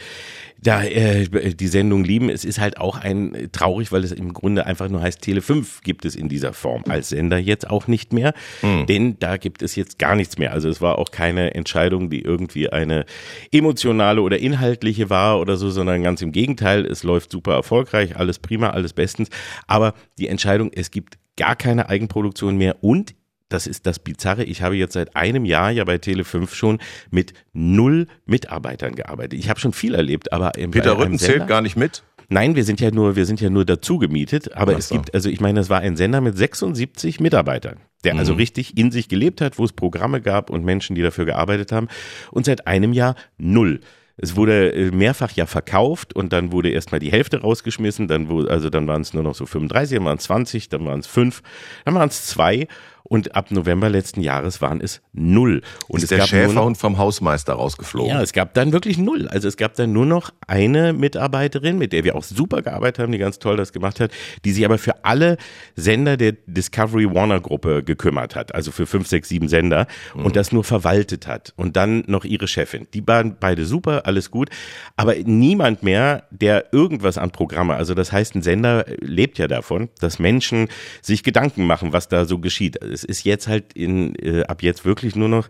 [0.61, 2.29] da äh, die Sendung lieben.
[2.29, 5.41] Es ist halt auch ein äh, traurig, weil es im Grunde einfach nur heißt, Tele
[5.41, 8.87] 5 gibt es in dieser Form als Sender jetzt auch nicht mehr, mhm.
[8.87, 10.53] denn da gibt es jetzt gar nichts mehr.
[10.53, 13.05] Also es war auch keine Entscheidung, die irgendwie eine
[13.53, 18.39] emotionale oder inhaltliche war oder so, sondern ganz im Gegenteil, es läuft super erfolgreich, alles
[18.39, 19.29] prima, alles bestens,
[19.67, 23.15] aber die Entscheidung, es gibt gar keine Eigenproduktion mehr und
[23.49, 24.45] das ist das Bizarre.
[24.45, 26.79] Ich habe jetzt seit einem Jahr ja bei Tele5 schon
[27.11, 29.39] mit null Mitarbeitern gearbeitet.
[29.39, 32.03] Ich habe schon viel erlebt, aber im Peter Rütten zählt gar nicht mit.
[32.31, 34.79] Nein, wir sind ja nur, wir sind ja nur dazu gemietet, aber so.
[34.79, 38.21] es gibt, also ich meine, es war ein Sender mit 76 Mitarbeitern, der also mhm.
[38.21, 41.73] also richtig in sich gelebt hat, wo es Programme gab und Menschen, die dafür gearbeitet
[41.73, 41.89] haben
[42.31, 43.81] und seit einem Jahr null.
[44.21, 48.51] Es wurde äh, mehrfach ja verkauft und dann wurde erstmal die Hälfte rausgeschmissen, dann wurde,
[48.51, 51.07] also dann waren es nur noch so 35, dann waren es 20, dann waren es
[51.07, 51.43] 5,
[51.85, 52.67] dann waren es 2
[53.09, 55.63] und ab November letzten Jahres waren es null.
[55.89, 58.13] Und ist der Schäferhund vom Hausmeister rausgeflogen?
[58.13, 59.29] Ja, es gab dann wirklich null.
[59.29, 63.13] Also es gab dann nur noch eine Mitarbeiterin, mit der wir auch super gearbeitet haben,
[63.13, 64.11] die ganz toll das gemacht hat,
[64.45, 65.39] die sich aber für alle
[65.75, 70.27] Sender der Discovery Warner Gruppe gekümmert hat, also für fünf, sechs, sieben Sender mhm.
[70.27, 71.53] und das nur verwaltet hat.
[71.57, 72.87] Und dann noch ihre Chefin.
[72.93, 74.51] Die waren beide super, alles gut,
[74.97, 79.89] aber niemand mehr, der irgendwas an Programme, also das heißt, ein Sender lebt ja davon,
[80.01, 80.69] dass Menschen
[81.01, 84.85] sich Gedanken machen, was da so geschieht es ist jetzt halt in, äh, ab jetzt
[84.85, 85.49] wirklich nur noch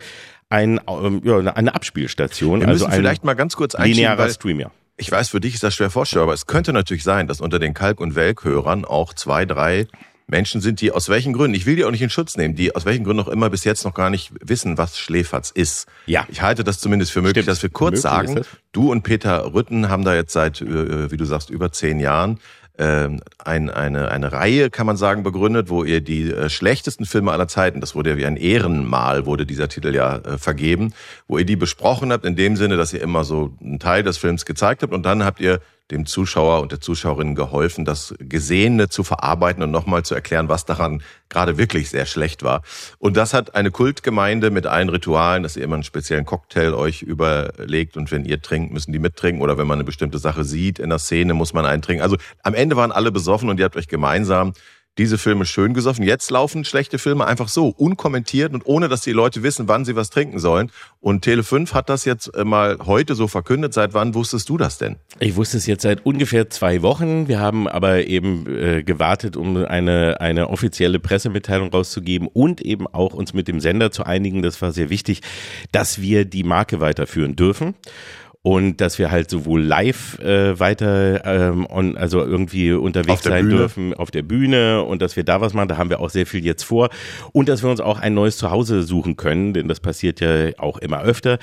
[0.50, 2.60] ein, ähm, ja, eine Abspielstation.
[2.60, 4.70] Wir also müssen vielleicht mal ganz kurz linearer Stream, ja.
[4.96, 7.58] Ich weiß, für dich ist das schwer vorstellbar, aber es könnte natürlich sein, dass unter
[7.58, 9.86] den Kalk- und Welk-Hörern auch zwei, drei
[10.26, 12.74] Menschen sind, die aus welchen Gründen, ich will die auch nicht in Schutz nehmen, die
[12.74, 15.86] aus welchen Gründen auch immer bis jetzt noch gar nicht wissen, was Schläferz ist.
[16.06, 16.26] Ja.
[16.28, 17.48] Ich halte das zumindest für möglich, Stimmt.
[17.48, 18.40] dass wir kurz möglich sagen,
[18.72, 22.40] du und Peter Rütten haben da jetzt seit, äh, wie du sagst, über zehn Jahren
[23.38, 27.48] ein, eine, eine Reihe, kann man sagen, begründet, wo ihr die äh, schlechtesten Filme aller
[27.48, 30.94] Zeiten, das wurde ja wie ein Ehrenmal, wurde dieser Titel ja äh, vergeben,
[31.26, 34.16] wo ihr die besprochen habt, in dem Sinne, dass ihr immer so einen Teil des
[34.16, 38.88] Films gezeigt habt und dann habt ihr dem Zuschauer und der Zuschauerin geholfen, das Gesehene
[38.88, 42.62] zu verarbeiten und nochmal zu erklären, was daran gerade wirklich sehr schlecht war.
[42.98, 47.02] Und das hat eine Kultgemeinde mit allen Ritualen, dass ihr immer einen speziellen Cocktail euch
[47.02, 50.78] überlegt und wenn ihr trinkt, müssen die mittrinken oder wenn man eine bestimmte Sache sieht
[50.78, 52.02] in der Szene, muss man eintrinken.
[52.02, 54.52] Also am Ende waren alle besoffen und ihr habt euch gemeinsam
[54.98, 56.04] diese Filme schön gesoffen.
[56.04, 59.96] Jetzt laufen schlechte Filme einfach so, unkommentiert und ohne, dass die Leute wissen, wann sie
[59.96, 60.70] was trinken sollen.
[61.00, 63.72] Und Tele5 hat das jetzt äh, mal heute so verkündet.
[63.72, 64.96] Seit wann wusstest du das denn?
[65.20, 67.28] Ich wusste es jetzt seit ungefähr zwei Wochen.
[67.28, 73.14] Wir haben aber eben äh, gewartet, um eine, eine offizielle Pressemitteilung rauszugeben und eben auch
[73.14, 74.42] uns mit dem Sender zu einigen.
[74.42, 75.22] Das war sehr wichtig,
[75.72, 77.74] dass wir die Marke weiterführen dürfen
[78.42, 83.56] und dass wir halt sowohl live äh, weiter ähm, on, also irgendwie unterwegs sein Bühne.
[83.56, 86.26] dürfen auf der Bühne und dass wir da was machen, da haben wir auch sehr
[86.26, 86.88] viel jetzt vor
[87.32, 90.78] und dass wir uns auch ein neues Zuhause suchen können, denn das passiert ja auch
[90.78, 91.38] immer öfter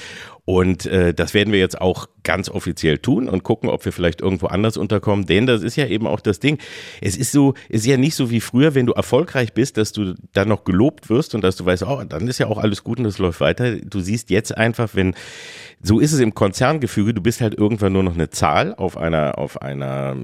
[0.45, 4.21] und äh, das werden wir jetzt auch ganz offiziell tun und gucken, ob wir vielleicht
[4.21, 5.25] irgendwo anders unterkommen.
[5.25, 6.59] Denn das ist ja eben auch das Ding.
[7.01, 9.91] Es ist so, es ist ja nicht so wie früher, wenn du erfolgreich bist, dass
[9.91, 12.83] du dann noch gelobt wirst und dass du weißt, oh, dann ist ja auch alles
[12.83, 13.77] gut und das läuft weiter.
[13.77, 15.15] Du siehst jetzt einfach, wenn,
[15.81, 19.39] so ist es im Konzerngefüge, du bist halt irgendwann nur noch eine Zahl auf einer,
[19.39, 20.15] auf einer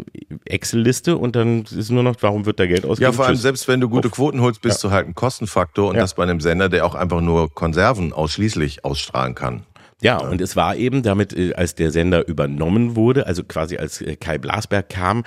[0.45, 3.11] Excel-Liste und dann ist nur noch, warum wird da Geld ausgegeben?
[3.11, 4.89] Ja, vor allem selbst wenn du gute Quoten holst, bist ja.
[4.89, 6.01] du halt ein Kostenfaktor und ja.
[6.01, 9.63] das bei einem Sender, der auch einfach nur Konserven ausschließlich ausstrahlen kann.
[10.01, 14.01] Ja, und es war eben damit, äh, als der Sender übernommen wurde, also quasi als
[14.01, 15.23] äh, Kai Blasberg kam,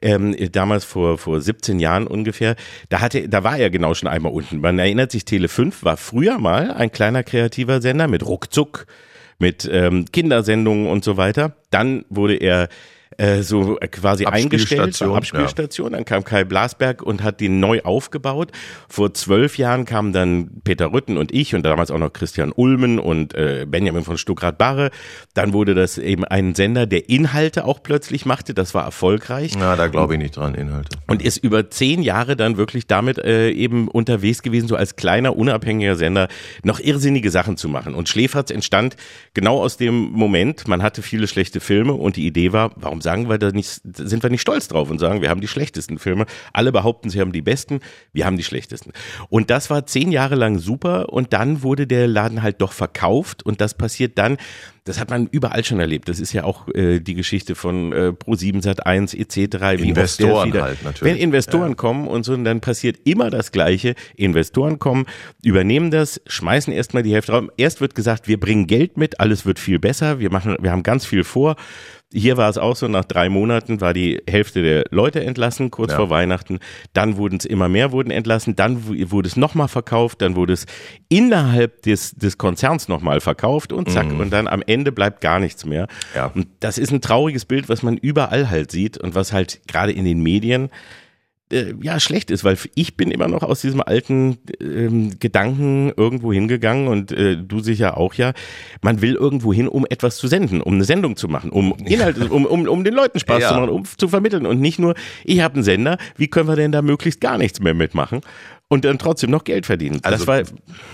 [0.00, 2.56] ähm, damals vor, vor 17 Jahren ungefähr,
[2.88, 4.60] da hatte, da war er genau schon einmal unten.
[4.60, 8.86] Man erinnert sich, Tele 5 war früher mal ein kleiner kreativer Sender mit Ruckzuck,
[9.38, 11.56] mit ähm, Kindersendungen und so weiter.
[11.70, 12.68] Dann wurde er
[13.18, 15.92] äh, so quasi eingestellt, Abspielstation, Abspielstation.
[15.92, 18.50] Dann kam Kai Blasberg und hat den neu aufgebaut.
[18.88, 22.98] Vor zwölf Jahren kamen dann Peter Rütten und ich und damals auch noch Christian Ulmen
[22.98, 24.90] und äh, Benjamin von Stuckrad-Barre.
[25.34, 28.54] Dann wurde das eben ein Sender, der Inhalte auch plötzlich machte.
[28.54, 29.54] Das war erfolgreich.
[29.54, 30.98] Ja, da glaube ich nicht dran, Inhalte.
[31.06, 35.36] Und ist über zehn Jahre dann wirklich damit äh, eben unterwegs gewesen, so als kleiner,
[35.36, 36.28] unabhängiger Sender
[36.62, 37.94] noch irrsinnige Sachen zu machen.
[37.94, 38.96] Und Schläferz entstand
[39.34, 43.28] genau aus dem Moment, man hatte viele schlechte Filme und die Idee war, warum sagen
[43.28, 46.26] wir da nicht, sind wir nicht stolz drauf und sagen, wir haben die schlechtesten Filme.
[46.52, 47.78] Alle behaupten, sie haben die besten,
[48.12, 48.92] wir haben die schlechtesten.
[49.28, 53.44] Und das war zehn Jahre lang super und dann wurde der Laden halt doch verkauft
[53.44, 54.38] und das passiert dann,
[54.84, 56.10] das hat man überall schon erlebt.
[56.10, 59.82] Das ist ja auch äh, die Geschichte von äh, Pro7 Sat1 etc.
[59.82, 61.14] Wie Investoren wieder, halt natürlich.
[61.14, 61.74] Wenn Investoren ja.
[61.74, 63.94] kommen und so, dann passiert immer das Gleiche.
[64.14, 65.06] Investoren kommen,
[65.42, 67.44] übernehmen das, schmeißen erstmal die Hälfte raus.
[67.56, 70.82] Erst wird gesagt, wir bringen Geld mit, alles wird viel besser, wir machen, wir haben
[70.82, 71.56] ganz viel vor.
[72.14, 75.90] Hier war es auch so, nach drei Monaten war die Hälfte der Leute entlassen, kurz
[75.90, 75.96] ja.
[75.96, 76.60] vor Weihnachten.
[76.92, 78.54] Dann wurden es immer mehr, wurden entlassen.
[78.54, 80.22] Dann wurde es nochmal verkauft.
[80.22, 80.66] Dann wurde es
[81.08, 84.06] innerhalb des, des Konzerns nochmal verkauft und zack.
[84.06, 84.20] Mhm.
[84.20, 85.88] Und dann am Ende bleibt gar nichts mehr.
[86.14, 86.26] Ja.
[86.26, 89.92] Und das ist ein trauriges Bild, was man überall halt sieht und was halt gerade
[89.92, 90.70] in den Medien
[91.54, 96.32] äh, ja schlecht ist, weil ich bin immer noch aus diesem alten ähm, Gedanken irgendwo
[96.32, 98.32] hingegangen und äh, du sicher auch ja.
[98.82, 102.28] Man will irgendwo hin, um etwas zu senden, um eine Sendung zu machen, um Inhalte,
[102.28, 103.48] um, um, um den Leuten Spaß ja.
[103.48, 106.56] zu machen, um zu vermitteln und nicht nur, ich habe einen Sender, wie können wir
[106.56, 108.20] denn da möglichst gar nichts mehr mitmachen?
[108.68, 110.00] Und dann trotzdem noch Geld verdienen.
[110.02, 110.26] Also,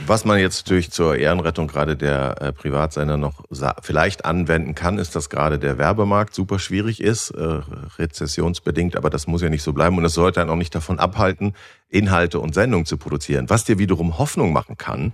[0.07, 3.45] was man jetzt natürlich zur Ehrenrettung gerade der äh, Privatsender noch
[3.83, 7.61] vielleicht anwenden kann, ist, dass gerade der Werbemarkt super schwierig ist, äh,
[7.99, 10.99] rezessionsbedingt, aber das muss ja nicht so bleiben und es sollte dann auch nicht davon
[10.99, 11.55] abhalten,
[11.91, 13.51] Inhalte und Sendungen zu produzieren.
[13.51, 15.13] Was dir wiederum Hoffnung machen kann,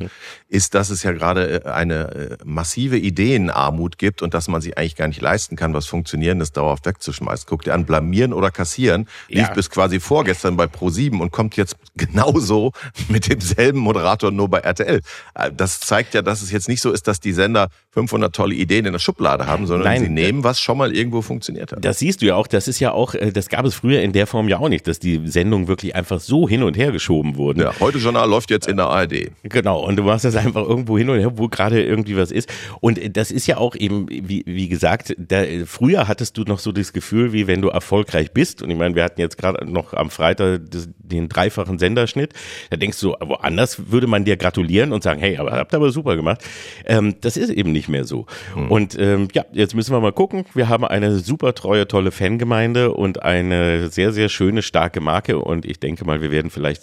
[0.49, 4.77] ist, dass es ja gerade äh, eine äh, massive Ideenarmut gibt und dass man sich
[4.77, 7.47] eigentlich gar nicht leisten kann, was Funktionierendes dauerhaft wegzuschmeißen.
[7.49, 9.55] Guck dir an, blamieren oder kassieren lief ja.
[9.55, 12.73] bis quasi vorgestern bei Pro7 und kommt jetzt genauso
[13.09, 15.01] mit demselben Moderator nur bei RTL.
[15.35, 18.55] Äh, das zeigt ja, dass es jetzt nicht so ist, dass die Sender 500 tolle
[18.55, 21.83] Ideen in der Schublade haben, sondern Nein, sie nehmen, was schon mal irgendwo funktioniert hat.
[21.83, 22.47] Das siehst du ja auch.
[22.47, 24.99] Das ist ja auch, das gab es früher in der Form ja auch nicht, dass
[24.99, 27.61] die Sendung wirklich einfach so hin und her geschoben wurden.
[27.61, 29.31] Ja, heute Journal läuft jetzt in der ARD.
[29.43, 32.53] Genau, und du machst das einfach irgendwo hin und her, wo gerade irgendwie was ist.
[32.81, 36.73] Und das ist ja auch eben, wie, wie gesagt, da, früher hattest du noch so
[36.73, 38.63] das Gefühl, wie wenn du erfolgreich bist.
[38.63, 40.63] Und ich meine, wir hatten jetzt gerade noch am Freitag
[40.99, 42.33] den dreifachen Senderschnitt.
[42.71, 45.91] Da denkst du, woanders würde man dir gratulieren und sagen, hey, aber habt ihr aber
[45.91, 46.43] super gemacht.
[46.85, 48.27] Ähm, das ist eben nicht mehr so.
[48.55, 48.71] Mhm.
[48.71, 50.45] Und ähm, ja, jetzt müssen wir mal gucken.
[50.55, 55.39] Wir haben eine super treue, tolle Fangemeinde und eine sehr, sehr schöne, starke Marke.
[55.39, 56.83] Und ich denke mal, wir werden vielleicht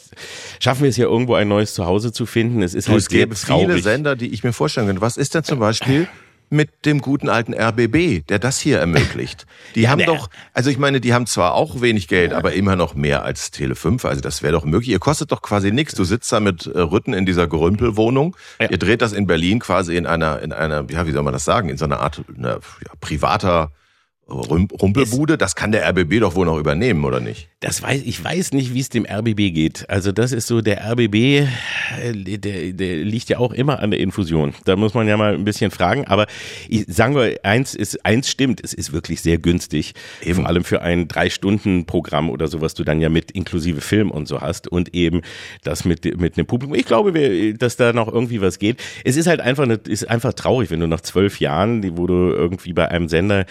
[0.60, 2.62] schaffen wir es ja irgendwo ein neues Zuhause zu finden.
[2.62, 5.02] Es ist du, halt es gäbe viele Sender, die ich mir vorstellen könnte.
[5.02, 6.08] Was ist denn zum Beispiel
[6.54, 9.48] mit dem guten alten RBB, der das hier ermöglicht.
[9.76, 12.94] Die haben doch, also ich meine, die haben zwar auch wenig Geld, aber immer noch
[12.94, 14.06] mehr als Tele 5.
[14.06, 14.90] Also das wäre doch möglich.
[14.90, 15.96] Ihr kostet doch quasi nichts.
[15.96, 18.38] Du sitzt da mit äh, Rütten in dieser Gerümpelwohnung.
[18.62, 18.70] Ja.
[18.70, 21.44] Ihr dreht das in Berlin quasi in einer, in einer, ja, wie soll man das
[21.44, 23.72] sagen, in so einer Art eine, ja, privater
[24.30, 27.50] Rumpelbude, das kann der RBB doch wohl noch übernehmen, oder nicht?
[27.60, 29.90] Das weiß ich weiß nicht, wie es dem RBB geht.
[29.90, 34.00] Also das ist so der RBB, äh, der, der liegt ja auch immer an der
[34.00, 34.54] Infusion.
[34.64, 36.08] Da muss man ja mal ein bisschen fragen.
[36.08, 36.28] Aber
[36.70, 40.36] ich sagen wir eins ist eins stimmt, es ist wirklich sehr günstig, eben.
[40.36, 43.82] vor allem für ein drei Stunden Programm oder so, was du dann ja mit inklusive
[43.82, 45.22] Film und so hast und eben
[45.64, 46.76] das mit mit einem Publikum.
[46.76, 48.82] Ich glaube, dass da noch irgendwie was geht.
[49.04, 52.32] Es ist halt einfach eine, ist einfach traurig, wenn du nach zwölf Jahren, wo du
[52.32, 53.46] irgendwie bei einem Sender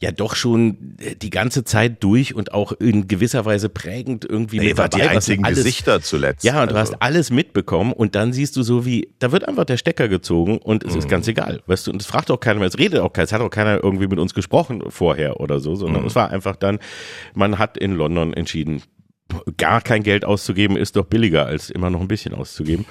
[0.00, 4.58] ja doch schon äh, die ganze Zeit durch und auch in gewisser Weise prägend irgendwie
[4.58, 4.88] nee, mit dabei.
[4.88, 6.44] Die einzigen alles, Gesichter zuletzt.
[6.44, 6.74] Ja, und also.
[6.74, 10.08] du hast alles mitbekommen und dann siehst du so wie, da wird einfach der Stecker
[10.08, 10.98] gezogen und es mhm.
[11.00, 13.24] ist ganz egal, weißt du, und es fragt auch keiner mehr, es redet auch keiner,
[13.24, 16.08] es hat auch keiner irgendwie mit uns gesprochen vorher oder so, sondern mhm.
[16.08, 16.78] es war einfach dann,
[17.34, 18.82] man hat in London entschieden,
[19.56, 22.86] gar kein Geld auszugeben ist doch billiger, als immer noch ein bisschen auszugeben.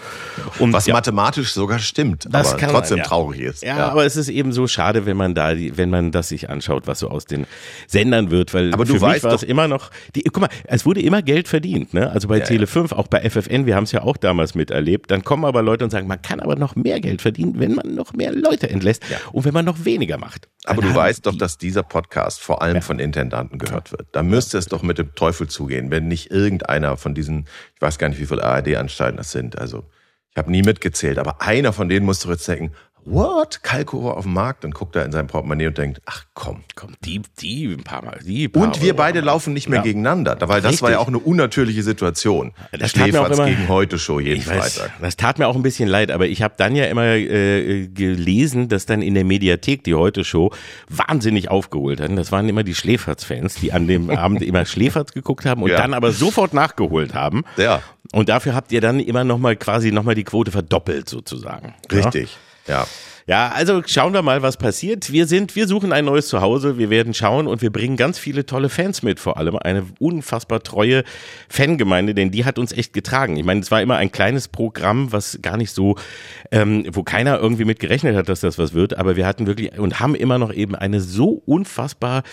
[0.59, 3.03] Und Was ja, mathematisch sogar stimmt, aber trotzdem man, ja.
[3.03, 3.63] traurig ist.
[3.63, 6.29] Ja, ja, aber es ist eben so schade, wenn man da, die, wenn man das
[6.29, 7.47] sich anschaut, was so aus den
[7.87, 10.49] Sendern wird, weil aber du für weißt mich war es immer noch, die, guck mal,
[10.65, 12.11] es wurde immer Geld verdient, ne?
[12.11, 15.09] Also bei Tele 5, auch bei FFN, wir haben es ja auch damals miterlebt.
[15.09, 17.95] Dann kommen aber Leute und sagen, man kann aber noch mehr Geld verdienen, wenn man
[17.95, 20.47] noch mehr Leute entlässt und wenn man noch weniger macht.
[20.65, 24.07] Aber du weißt doch, dass dieser Podcast vor allem von Intendanten gehört wird.
[24.11, 27.97] Da müsste es doch mit dem Teufel zugehen, wenn nicht irgendeiner von diesen, ich weiß
[27.97, 29.57] gar nicht, wie viele ARD-Anstalten das sind.
[29.57, 29.85] Also
[30.31, 32.73] ich habe nie mitgezählt, aber einer von denen muss doch jetzt denken,
[33.09, 33.63] what?
[33.63, 34.65] Kalkofer auf dem Markt?
[34.65, 36.63] Und guckt er in sein Portemonnaie und denkt, ach komm.
[36.75, 38.97] Komm, die, die ein paar Mal, die paar Und wir Euro.
[38.97, 39.83] beide laufen nicht mehr Ja.
[39.83, 40.97] gegeneinander, weil das war ja Richtig.
[40.97, 42.53] auch eine unnatürliche Situation.
[42.71, 44.91] Das tat mir auch Schläferz gegen heute Show jeden Ich weiß, Freitag.
[45.01, 48.67] das tat mir auch ein bisschen leid, aber ich habe dann ja immer äh, gelesen,
[48.69, 50.51] dass dann in der Mediathek die Heute-Show
[50.89, 52.15] wahnsinnig aufgeholt hat.
[52.17, 55.77] Das waren immer die Schläferz-Fans, die an dem Abend immer Schläferz geguckt haben und Ja.
[55.77, 57.43] dann aber sofort nachgeholt haben.
[57.57, 57.81] Ja.
[58.13, 61.73] Und dafür habt ihr dann immer noch mal quasi noch mal die Quote verdoppelt sozusagen.
[61.91, 62.31] Richtig.
[62.31, 62.37] Ja.
[62.67, 62.85] Ja,
[63.49, 65.11] also schauen wir mal, was passiert.
[65.11, 66.77] Wir sind, wir suchen ein neues Zuhause.
[66.77, 69.19] Wir werden schauen und wir bringen ganz viele tolle Fans mit.
[69.19, 71.03] Vor allem eine unfassbar treue
[71.49, 73.35] Fangemeinde, denn die hat uns echt getragen.
[73.35, 75.97] Ich meine, es war immer ein kleines Programm, was gar nicht so,
[76.53, 78.97] ähm, wo keiner irgendwie mit gerechnet hat, dass das was wird.
[78.97, 82.23] Aber wir hatten wirklich und haben immer noch eben eine so unfassbar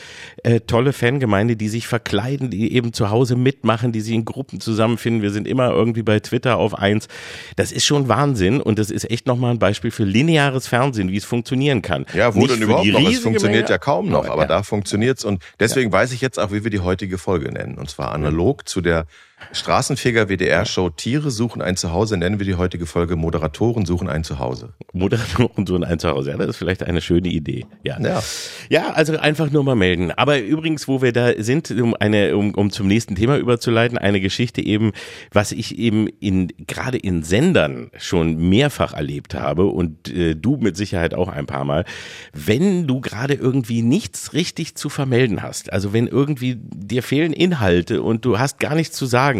[0.44, 4.60] äh, tolle Fangemeinde, die sich verkleiden, die eben zu Hause mitmachen, die sich in Gruppen
[4.60, 5.22] zusammenfinden.
[5.22, 7.08] Wir sind immer irgendwie bei Twitter auf eins.
[7.56, 11.16] Das ist schon Wahnsinn und das ist echt nochmal ein Beispiel für lineares Fernsehen, wie
[11.16, 12.06] es funktionieren kann.
[12.14, 13.00] Ja, wo Nicht denn überhaupt noch?
[13.00, 14.48] Es funktioniert Menge, ja kaum noch, aber ja.
[14.48, 17.76] da funktioniert's und deswegen weiß ich jetzt auch, wie wir die heutige Folge nennen.
[17.76, 19.06] Und zwar analog zu der
[19.52, 24.74] Straßenfeger WDR-Show Tiere suchen ein Zuhause, nennen wir die heutige Folge Moderatoren suchen ein Zuhause.
[24.92, 26.30] Moderatoren so ein Zuhause.
[26.30, 27.66] Ja, das ist vielleicht eine schöne Idee.
[27.82, 27.98] Ja.
[28.00, 28.22] Ja.
[28.68, 30.10] Ja, also einfach nur mal melden.
[30.10, 34.20] Aber übrigens, wo wir da sind, um eine, um, um zum nächsten Thema überzuleiten, eine
[34.20, 34.92] Geschichte eben,
[35.32, 40.76] was ich eben in gerade in Sendern schon mehrfach erlebt habe und äh, du mit
[40.76, 41.84] Sicherheit auch ein paar Mal,
[42.32, 48.02] wenn du gerade irgendwie nichts richtig zu vermelden hast, also wenn irgendwie dir fehlen Inhalte
[48.02, 49.33] und du hast gar nichts zu sagen,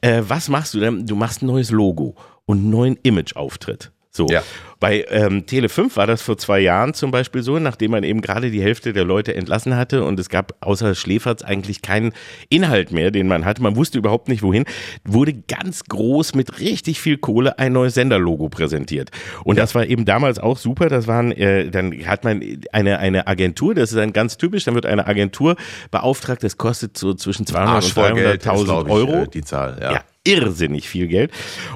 [0.00, 1.06] äh, was machst du denn?
[1.06, 2.14] Du machst ein neues Logo
[2.46, 3.92] und einen neuen Imageauftritt.
[4.16, 4.26] So.
[4.28, 4.42] Ja.
[4.78, 8.20] Bei ähm, Tele 5 war das vor zwei Jahren zum Beispiel so, nachdem man eben
[8.20, 12.12] gerade die Hälfte der Leute entlassen hatte und es gab außer Schläferz eigentlich keinen
[12.48, 13.62] Inhalt mehr, den man hatte.
[13.62, 14.66] Man wusste überhaupt nicht wohin.
[15.04, 19.10] Wurde ganz groß mit richtig viel Kohle ein neues Senderlogo präsentiert.
[19.42, 20.88] Und das war eben damals auch super.
[20.88, 24.74] Das waren, äh, dann hat man eine, eine Agentur, das ist dann ganz typisch, dann
[24.74, 25.56] wird eine Agentur
[25.90, 29.28] beauftragt, das kostet so zwischen 200 und Arschvoll Geld ist, 300.000 glaub ich, Euro äh,
[29.28, 29.92] die Zahl, ja.
[29.92, 31.30] ja, irrsinnig viel Geld.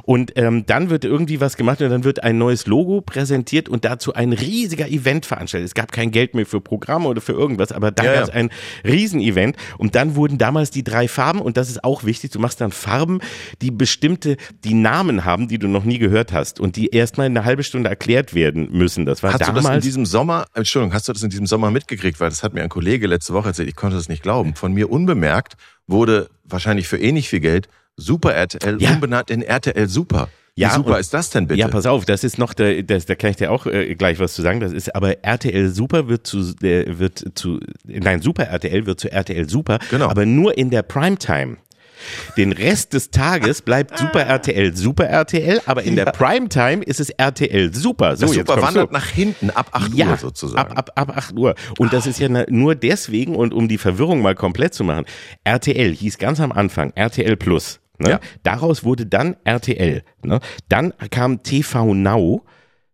[0.04, 3.84] Und ähm, dann wird irgendwie was gemacht und dann wird ein neues Logo präsentiert und
[3.84, 5.66] dazu ein riesiger Event veranstaltet.
[5.68, 8.28] Es gab kein Geld mehr für Programme oder für irgendwas, aber dann Ja, gab ja.
[8.28, 8.50] es ein
[8.84, 12.60] Riesenevent und dann wurden damals die drei Farben und das ist auch wichtig, du machst
[12.60, 13.20] dann Farben,
[13.60, 17.44] die bestimmte, die Namen haben, die du noch nie gehört hast und die erstmal eine
[17.44, 19.04] halbe Stunde erklärt werden müssen.
[19.04, 19.66] Das war Hast du damals.
[19.66, 22.18] das in diesem Sommer, Entschuldigung, hast du das in diesem Sommer mitgekriegt?
[22.18, 24.54] Weil das hat mir ein Kollege letzte Woche erzählt, ich konnte das nicht glauben.
[24.54, 25.56] Von mir unbemerkt
[25.86, 28.92] wurde wahrscheinlich für ähnlich viel Geld Super RTL Ja.
[28.92, 30.28] umbenannt in RTL Super.
[30.54, 31.60] Wie Ja, super und- ist das denn bitte?
[31.60, 34.18] Ja, pass auf, das ist noch, der, das, da kann ich dir auch äh, gleich
[34.18, 34.60] was zu sagen.
[34.60, 39.10] Das ist aber RTL Super wird zu, äh, wird zu, nein, Super RTL wird zu
[39.12, 40.08] RTL Super, Genau.
[40.08, 41.58] aber nur in der Primetime.
[42.36, 47.10] Den Rest des Tages bleibt Super RTL Super RTL, aber in der Primetime ist es
[47.10, 48.16] RTL Super.
[48.16, 48.92] So, das jetzt Super wandert du.
[48.92, 50.76] nach hinten ab 8 Uhr sozusagen.
[50.76, 51.56] Ab, ab, ab 8 Uhr.
[51.78, 55.06] Und das ist ja nur deswegen, und um die Verwirrung mal komplett zu machen,
[55.42, 57.80] RTL hieß ganz am Anfang RTL Plus.
[57.98, 58.10] Ne?
[58.10, 58.20] Ja.
[58.42, 60.02] Daraus wurde dann RTL.
[60.22, 60.40] Ne?
[60.68, 62.44] Dann kam TV Now,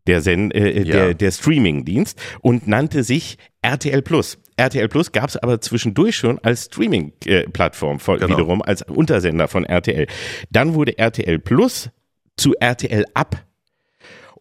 [0.06, 0.84] der, Sen äh, Ja.
[0.94, 4.38] der, der Streaming-Dienst, und nannte sich RTL Plus.
[4.56, 8.28] RTL Plus gab es aber zwischendurch schon als Streaming-Plattform Genau.
[8.28, 10.06] wiederum, als Untersender von RTL.
[10.50, 11.90] Dann wurde RTL Plus
[12.36, 13.44] zu RTL Up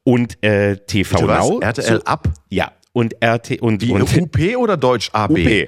[0.04, 1.50] und äh, TV Bitte was?
[1.50, 1.60] Now.
[1.60, 2.30] RTL zu, ab?
[2.50, 5.32] ja, und RT und, Wie und UP oder Deutsch AB?
[5.32, 5.68] UP.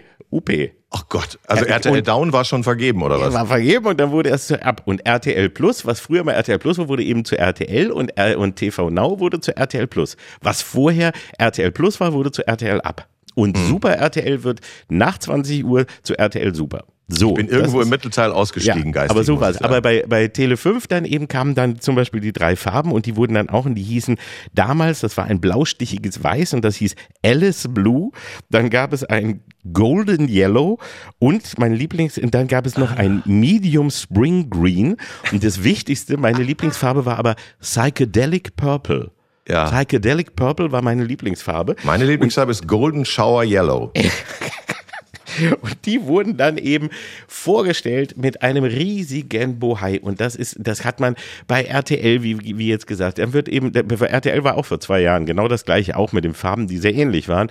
[0.49, 0.51] UP.
[0.97, 3.33] Ach Gott, also RTL und- Down war schon vergeben oder was?
[3.33, 4.81] War vergeben und dann wurde es zu ab.
[4.85, 8.39] Und RTL Plus, was früher mal RTL Plus war, wurde eben zu RTL und, R
[8.39, 10.15] und TV Now wurde zu RTL Plus.
[10.41, 13.07] Was vorher RTL Plus war, wurde zu RTL ab.
[13.35, 13.67] Und Mhm.
[13.67, 16.85] Super RTL wird nach 20 Uhr zu RTL Super.
[17.07, 17.33] So.
[17.35, 19.11] Bin das irgendwo ist- im Mittelteil ausgestiegen, geistig.
[19.11, 19.59] aber so muss war ich es.
[19.59, 19.71] sagen.
[19.71, 23.05] Aber bei, bei Tele 5 dann eben kamen dann zum Beispiel die drei Farben und
[23.05, 24.17] die wurden dann auch, und die hießen
[24.55, 28.09] damals, das war ein blaustichiges Weiß und das hieß Alice Blue.
[28.49, 30.79] Dann gab es ein Golden Yellow
[31.19, 34.95] und mein Lieblings, und dann gab es noch ein Medium Spring Green.
[35.31, 39.11] Und das Wichtigste, meine Lieblingsfarbe war aber Psychedelic Purple.
[39.47, 39.65] Ja.
[39.69, 41.75] Psychedelic Purple war meine Lieblingsfarbe.
[41.83, 43.91] Meine Lieblingsfarbe ist Golden Shower Yellow.
[45.61, 46.89] Und die wurden dann eben
[47.27, 49.99] vorgestellt mit einem riesigen Bohai.
[49.99, 51.15] Und das ist, das hat man
[51.47, 55.25] bei RTL, wie, wie jetzt gesagt, dann wird eben, RTL war auch vor zwei Jahren
[55.25, 57.49] genau das gleiche, auch mit den Farben, die sehr ähnlich waren.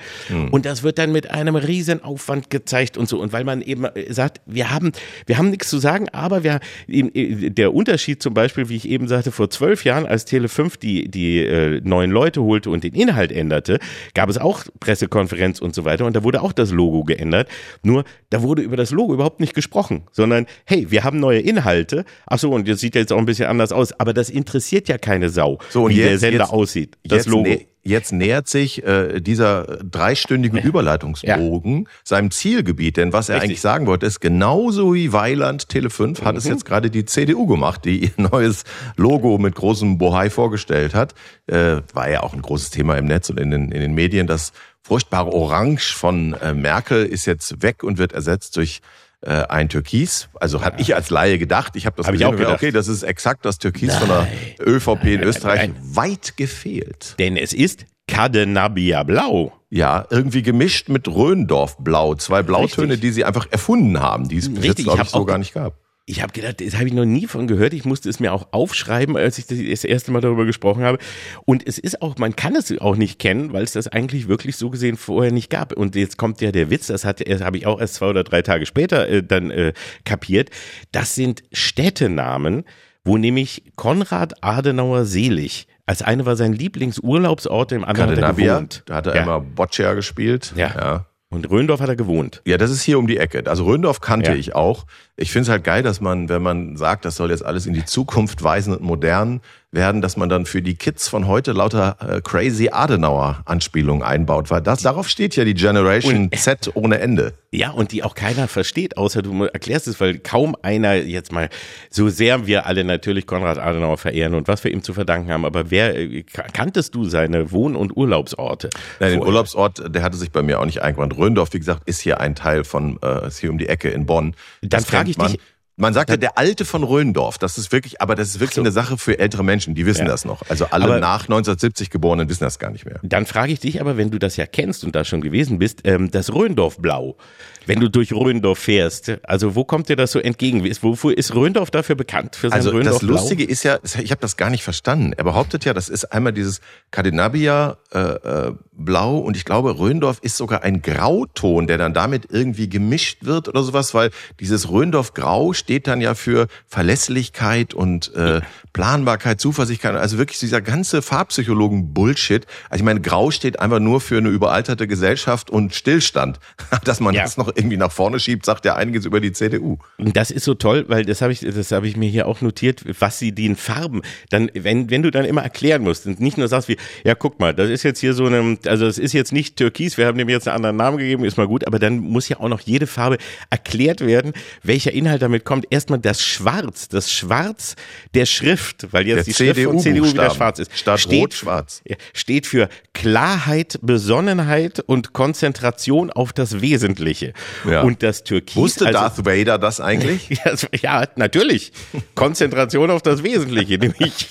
[0.50, 3.20] Und das wird dann mit einem riesen Aufwand gezeigt und so.
[3.20, 4.92] Und weil man eben sagt, wir haben,
[5.26, 9.08] wir haben nichts zu sagen, aber wir, eben, der Unterschied zum Beispiel, wie ich eben
[9.08, 12.94] sagte, vor zwölf Jahren, als Tele 5 die, die äh, neuen Leute holte und den
[12.94, 13.78] Inhalt änderte,
[14.14, 16.06] gab es auch Pressekonferenz und so weiter.
[16.06, 17.48] Und da wurde auch das Logo geändert.
[17.82, 22.04] Nur, da wurde über das Logo überhaupt nicht gesprochen, sondern, hey, wir haben neue Inhalte.
[22.26, 23.92] Ach so, und das sieht jetzt auch ein bisschen anders aus.
[23.98, 26.96] Aber das interessiert ja keine Sau, So, und wie der jetzt- Sender jetzt- aussieht.
[27.04, 27.48] Das jetzt, Logo.
[27.48, 32.96] nä- jetzt nähert sich äh, dieser dreistündige Überleitungsbogen seinem Zielgebiet.
[32.96, 33.50] Denn was er Richtig.
[33.50, 36.38] eigentlich sagen wollte, ist genauso wie Weiland Tele 5 hat Mhm.
[36.38, 38.64] es jetzt gerade die CDU gemacht, die ihr neues
[38.96, 41.14] Logo mit großem Bohai vorgestellt hat.
[41.46, 44.26] Äh, war ja auch ein großes Thema im Netz und in den, in den Medien.
[44.26, 44.52] Das
[44.84, 48.80] furchtbare Orange von äh, Merkel ist jetzt weg und wird ersetzt durch
[49.22, 50.28] äh, ein Türkis.
[50.34, 51.74] Also hatte ich als Laie gedacht.
[51.76, 53.94] Ich habe das Hab ich gesehen auch und gedacht, okay, das ist exakt das Türkis
[53.96, 54.28] von der
[54.60, 55.60] ÖVP in Österreich.
[55.68, 55.76] nein.
[55.82, 57.14] Weit gefehlt.
[57.18, 59.52] Denn es ist Cadenabia Blau.
[59.70, 62.14] Ja, irgendwie gemischt mit Röndorf-Blau.
[62.16, 63.00] Zwei Blautöne, Richtig.
[63.00, 65.26] die sie einfach erfunden haben, die es bis jetzt, Richtig, glaube ich ich, so auch-
[65.26, 65.78] gar nicht gab.
[66.06, 67.72] Ich habe gedacht, das habe ich noch nie von gehört.
[67.72, 70.98] Ich musste es mir auch aufschreiben, als ich das erste Mal darüber gesprochen habe.
[71.46, 74.56] Und es ist auch, man kann es auch nicht kennen, weil es das eigentlich wirklich
[74.56, 75.72] so gesehen vorher nicht gab.
[75.72, 78.22] Und jetzt kommt ja der Witz, das hat, das habe ich auch erst zwei oder
[78.22, 79.72] drei Tage später äh, dann äh,
[80.04, 80.50] kapiert.
[80.92, 82.64] Das sind Städtenamen,
[83.02, 88.82] wo nämlich Konrad Adenauer Selig als eine war sein Lieblingsurlaubsort, im anderen hat er gewohnt.
[88.86, 89.22] da hat er ja.
[89.22, 90.54] immer Boccia gespielt.
[90.56, 90.68] Ja.
[90.74, 91.06] ja.
[91.34, 92.40] Und Röndorf hat er gewohnt.
[92.44, 93.42] Ja, das ist hier um die Ecke.
[93.46, 94.36] Also Röndorf kannte Ja.
[94.36, 94.86] ich auch.
[95.16, 97.74] Ich finde es halt geil, dass man, wenn man sagt, das soll jetzt alles in
[97.74, 99.40] die Zukunft weisen und modern
[99.74, 104.60] werden, dass man dann für die Kids von heute lauter äh, crazy Adenauer-Anspielungen einbaut, weil
[104.60, 107.34] das darauf steht ja die Generation Z ohne Ende.
[107.50, 111.48] Ja, und die auch keiner versteht, außer du erklärst es, weil kaum einer jetzt mal,
[111.90, 115.44] so sehr wir alle natürlich Konrad Adenauer verehren und was wir ihm zu verdanken haben,
[115.44, 118.70] aber wer, äh, kanntest du seine Wohn- und Urlaubsorte?
[119.00, 119.20] Nein, den?
[119.22, 121.16] Urlaubsort, der hatte sich bei mir auch nicht eingewandt.
[121.16, 124.06] Röndorf, wie gesagt, ist hier ein Teil von, äh, ist hier um die Ecke in
[124.06, 124.34] Bonn.
[124.60, 125.32] Dann Das frag kennt ich man.
[125.32, 125.40] dich-
[125.76, 127.36] Man sagt ja der Alte von Röndorf.
[127.38, 129.74] Das ist wirklich, aber das ist wirklich eine Sache für ältere Menschen.
[129.74, 130.12] Die wissen Ja.
[130.12, 130.42] das noch.
[130.48, 133.00] Also alle Aber- nach 1970 Geborenen wissen das gar nicht mehr.
[133.02, 135.80] Dann frage ich dich aber, wenn du das ja kennst und da schon gewesen bist,
[135.84, 137.16] ähm, das Röndorf-Blau,
[137.66, 140.64] wenn du durch Röndorf fährst, also wo kommt dir das so entgegen?
[140.82, 142.36] Wofür ist Röndorf dafür bekannt?
[142.36, 143.12] Für sein Also das Röndorf-Blau?
[143.14, 145.12] Lustige ist ja, ich habe das gar nicht verstanden.
[145.16, 150.18] Er behauptet ja, das ist einmal dieses Cadenabia äh, äh, Blau und ich glaube, Röndorf
[150.22, 155.14] ist sogar ein Grauton, der dann damit irgendwie gemischt wird oder sowas, weil dieses Röndorf
[155.14, 158.40] Grau steht dann ja für Verlässlichkeit und äh,
[158.72, 162.46] Planbarkeit, Zuversichtlichkeit, also wirklich dieser ganze Farbpsychologen-Bullshit.
[162.70, 166.38] Also ich meine, Grau steht einfach nur für eine überalterte Gesellschaft und Stillstand.
[166.84, 167.22] Dass man Ja.
[167.22, 169.78] das noch irgendwie nach vorne schiebt, sagt ja einiges über die CDU.
[169.98, 172.84] Das ist so toll, weil das habe ich, das habe ich mir hier auch notiert,
[173.00, 176.48] was sie den Farben, dann, wenn, wenn du dann immer erklären musst und nicht nur
[176.48, 179.32] sagst wie, ja guck mal, das ist jetzt hier so eine, also es ist jetzt
[179.32, 181.98] nicht Türkis, wir haben dem jetzt einen anderen Namen gegeben, ist mal gut, aber dann
[181.98, 183.18] muss ja auch noch jede Farbe
[183.50, 185.66] erklärt werden, welcher Inhalt damit kommt.
[185.70, 187.76] Erstmal das Schwarz, das Schwarz
[188.14, 190.76] der Schrift, weil jetzt Der die Schrift von CDU wieder schwarz ist.
[190.76, 191.82] Statt steht, rot, schwarz.
[192.12, 197.32] steht für Klarheit, Besonnenheit und Konzentration auf das Wesentliche.
[197.68, 197.82] Ja.
[197.82, 198.56] Und das Türkis.
[198.56, 200.28] Wusste also- Darth Vader das eigentlich?
[200.44, 201.72] ja, ja, natürlich.
[202.14, 204.28] Konzentration auf das Wesentliche, nämlich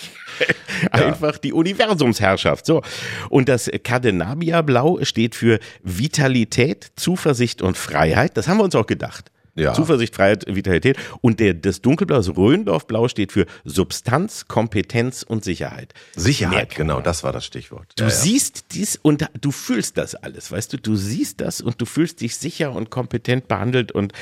[0.92, 2.66] einfach die Universumsherrschaft.
[2.66, 2.82] So.
[3.30, 8.38] Und das Cadenabia-Blau steht für Vitalität, Zuversicht und Freiheit.
[8.38, 9.32] Das haben wir uns auch gedacht.
[9.56, 9.74] Ja.
[9.74, 10.98] Zuversicht, Freiheit, Vitalität.
[11.22, 15.94] Und der, das Dunkelblau, das Röndorfblau steht für Substanz, Kompetenz und Sicherheit.
[16.16, 17.92] Sicherheit, genau, das war das Stichwort.
[17.96, 18.16] Du Ja, ja.
[18.16, 20.78] siehst dies und du fühlst das alles, weißt du?
[20.78, 24.14] Du siehst das und du fühlst dich sicher und kompetent behandelt und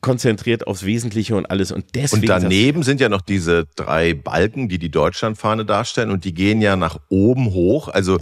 [0.00, 1.72] konzentriert aufs Wesentliche und alles.
[1.72, 2.22] Und deswegen.
[2.22, 6.60] Und daneben sind ja noch diese drei Balken, die die Deutschlandfahne darstellen und die gehen
[6.60, 7.88] ja nach oben hoch.
[7.88, 8.18] Also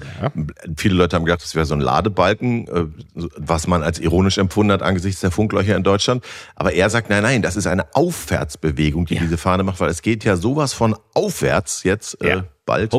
[0.76, 2.86] viele Leute haben gedacht, das wäre so ein Ladebalken, äh,
[3.36, 6.19] was man als ironisch empfunden hat angesichts der Funklöcher in Deutschland.
[6.54, 9.20] Aber er sagt, nein, nein, das ist eine Aufwärtsbewegung, die Ja.
[9.22, 12.44] diese Fahne macht, weil es geht ja sowas von aufwärts jetzt äh, Ja.
[12.70, 12.92] Bald.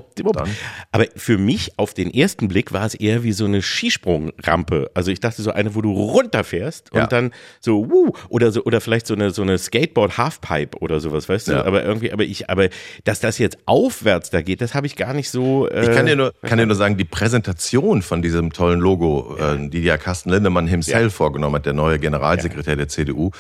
[0.92, 4.92] Aber für mich auf den ersten Blick war es eher wie so eine Skisprungrampe.
[4.94, 7.08] Also ich dachte so eine, wo du runterfährst und Ja.
[7.08, 11.30] dann so wuh, oder so oder vielleicht so eine so eine Skateboard Halfpipe oder sowas,
[11.30, 11.52] weißt du?
[11.54, 11.66] Ja.
[11.66, 12.70] Aber irgendwie, aber ich, aber
[13.04, 15.68] dass das jetzt aufwärts da geht, das habe ich gar nicht so.
[15.68, 19.38] Äh, Ich kann dir nur, kann dir nur sagen, die Präsentation von diesem tollen Logo,
[19.40, 23.32] äh, die ja Carsten Lindemann himself vorgenommen hat, der neue Generalsekretär der CDU, äh,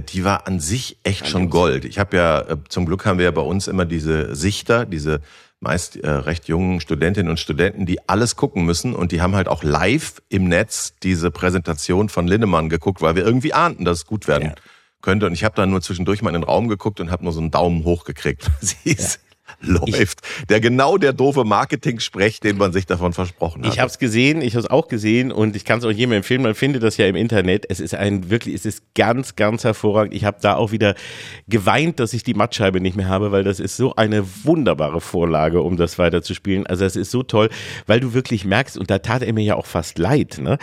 [0.00, 1.84] die war an sich echt schon Gold.
[1.84, 5.20] Ich habe ja, äh, zum Glück haben wir ja bei uns immer diese Sichter, diese
[5.60, 9.48] meist äh, recht jungen Studentinnen und Studenten, die alles gucken müssen und die haben halt
[9.48, 14.06] auch live im Netz diese Präsentation von Lindemann geguckt, weil wir irgendwie ahnten, dass es
[14.06, 14.54] gut werden Ja.
[15.00, 15.26] könnte.
[15.26, 17.40] Und ich habe dann nur zwischendurch mal in den Raum geguckt und habe nur so
[17.40, 18.50] einen Daumen hoch gekriegt.
[18.60, 19.20] Sie ist
[19.60, 20.20] läuft.
[20.40, 23.72] Ich, der genau der doofe Marketing-Sprech, den man sich davon versprochen hat.
[23.72, 26.12] Ich habe es gesehen, ich habe es auch gesehen und ich kann es auch jedem
[26.12, 26.42] empfehlen.
[26.42, 27.66] Man findet das ja im Internet.
[27.68, 30.14] Es ist ein wirklich, es ist ganz, ganz hervorragend.
[30.14, 30.94] Ich habe da auch wieder
[31.48, 35.60] geweint, dass ich die Mattscheibe nicht mehr habe, weil das ist so eine wunderbare Vorlage,
[35.60, 36.66] um das weiterzuspielen.
[36.66, 37.50] Also es ist so toll,
[37.86, 40.38] weil du wirklich merkst, und da tat er mir ja auch fast leid.
[40.40, 40.58] Ne?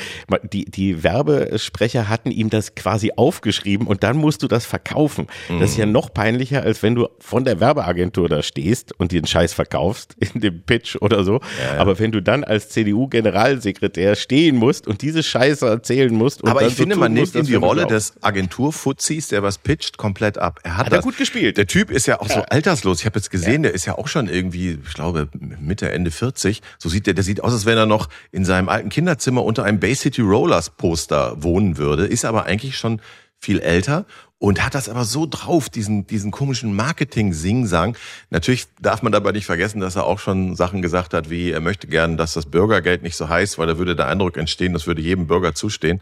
[0.52, 5.28] Die, die Werbesprecher hatten ihm das quasi aufgeschrieben und dann musst du das verkaufen.
[5.50, 5.60] Mhm.
[5.60, 5.92] Das ist ja mhm.
[5.92, 10.16] noch peinlicher, als wenn du von der Werbeagentur da stehst und dir einen Scheiß verkaufst
[10.34, 11.42] in dem Pitch oder so.
[11.60, 11.82] Ja, ja.
[11.82, 16.46] Aber wenn du dann als CDU-Generalsekretär stehen musst und diese Scheiße erzählen musst.
[16.46, 20.38] Aber ich so finde, man nimmt ihm die Rolle des Agenturfuzis, der was pitcht, komplett
[20.38, 20.60] ab.
[20.64, 21.58] Er hat, hat das, er gut gespielt.
[21.58, 22.36] Der Typ ist ja auch ja.
[22.36, 23.00] so alterslos.
[23.00, 26.62] Ich habe jetzt gesehen, der ist ja auch schon irgendwie, ich glaube, Mitte, Ende 40.
[26.78, 29.64] So sieht der, der sieht aus, als wenn er noch in seinem alten Kinderzimmer unter
[29.64, 33.02] einem Bay City Rollers Poster wohnen würde, ist aber eigentlich schon
[33.40, 34.06] viel älter
[34.42, 37.96] und hat das aber so drauf, diesen, diesen komischen Marketing-Sing-Sang.
[38.32, 41.60] Natürlich darf man dabei nicht vergessen, dass er auch schon Sachen gesagt hat, wie er
[41.60, 44.88] möchte gern, dass das Bürgergeld nicht so heiß, weil da würde der Eindruck entstehen, das
[44.88, 46.02] würde jedem Bürger zustehen.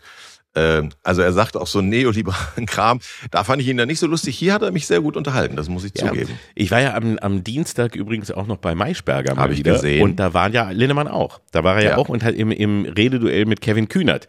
[0.55, 3.01] Ähm, also er sagt auch so neoliberalen Kram.
[3.29, 4.37] Da fand ich ihn dann nicht so lustig.
[4.37, 6.39] Hier hat er mich sehr gut unterhalten, das muss ich ja, zugeben.
[6.55, 9.75] Ich war ja am, am Dienstag übrigens auch noch bei Maischberger mal Hab wieder.
[9.75, 10.01] Ich gesehen.
[10.01, 11.41] Und da waren ja Linnemann auch.
[11.51, 11.97] Da war er ja, ja.
[11.97, 14.27] auch und hat im, im Rededuell mit Kevin Kühnert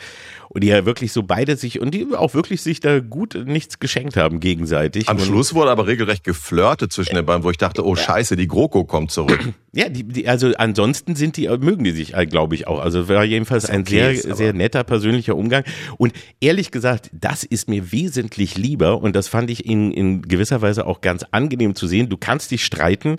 [0.53, 3.79] und die ja wirklich so beide sich und die auch wirklich sich da gut nichts
[3.79, 5.09] geschenkt haben gegenseitig.
[5.09, 8.35] Am und Schluss wurde aber regelrecht geflirtet zwischen den beiden, wo ich dachte, oh Scheiße,
[8.35, 9.41] die GroKo kommt zurück.
[9.73, 12.81] Ja, die, die, also ansonsten sind die, mögen die sich, glaube ich, auch.
[12.81, 15.63] Also war jedenfalls ein okay, sehr, sehr netter persönlicher Umgang.
[15.97, 20.61] Und ehrlich gesagt, das ist mir wesentlich lieber und das fand ich in, in gewisser
[20.61, 22.09] Weise auch ganz angenehm zu sehen.
[22.09, 23.19] Du kannst dich streiten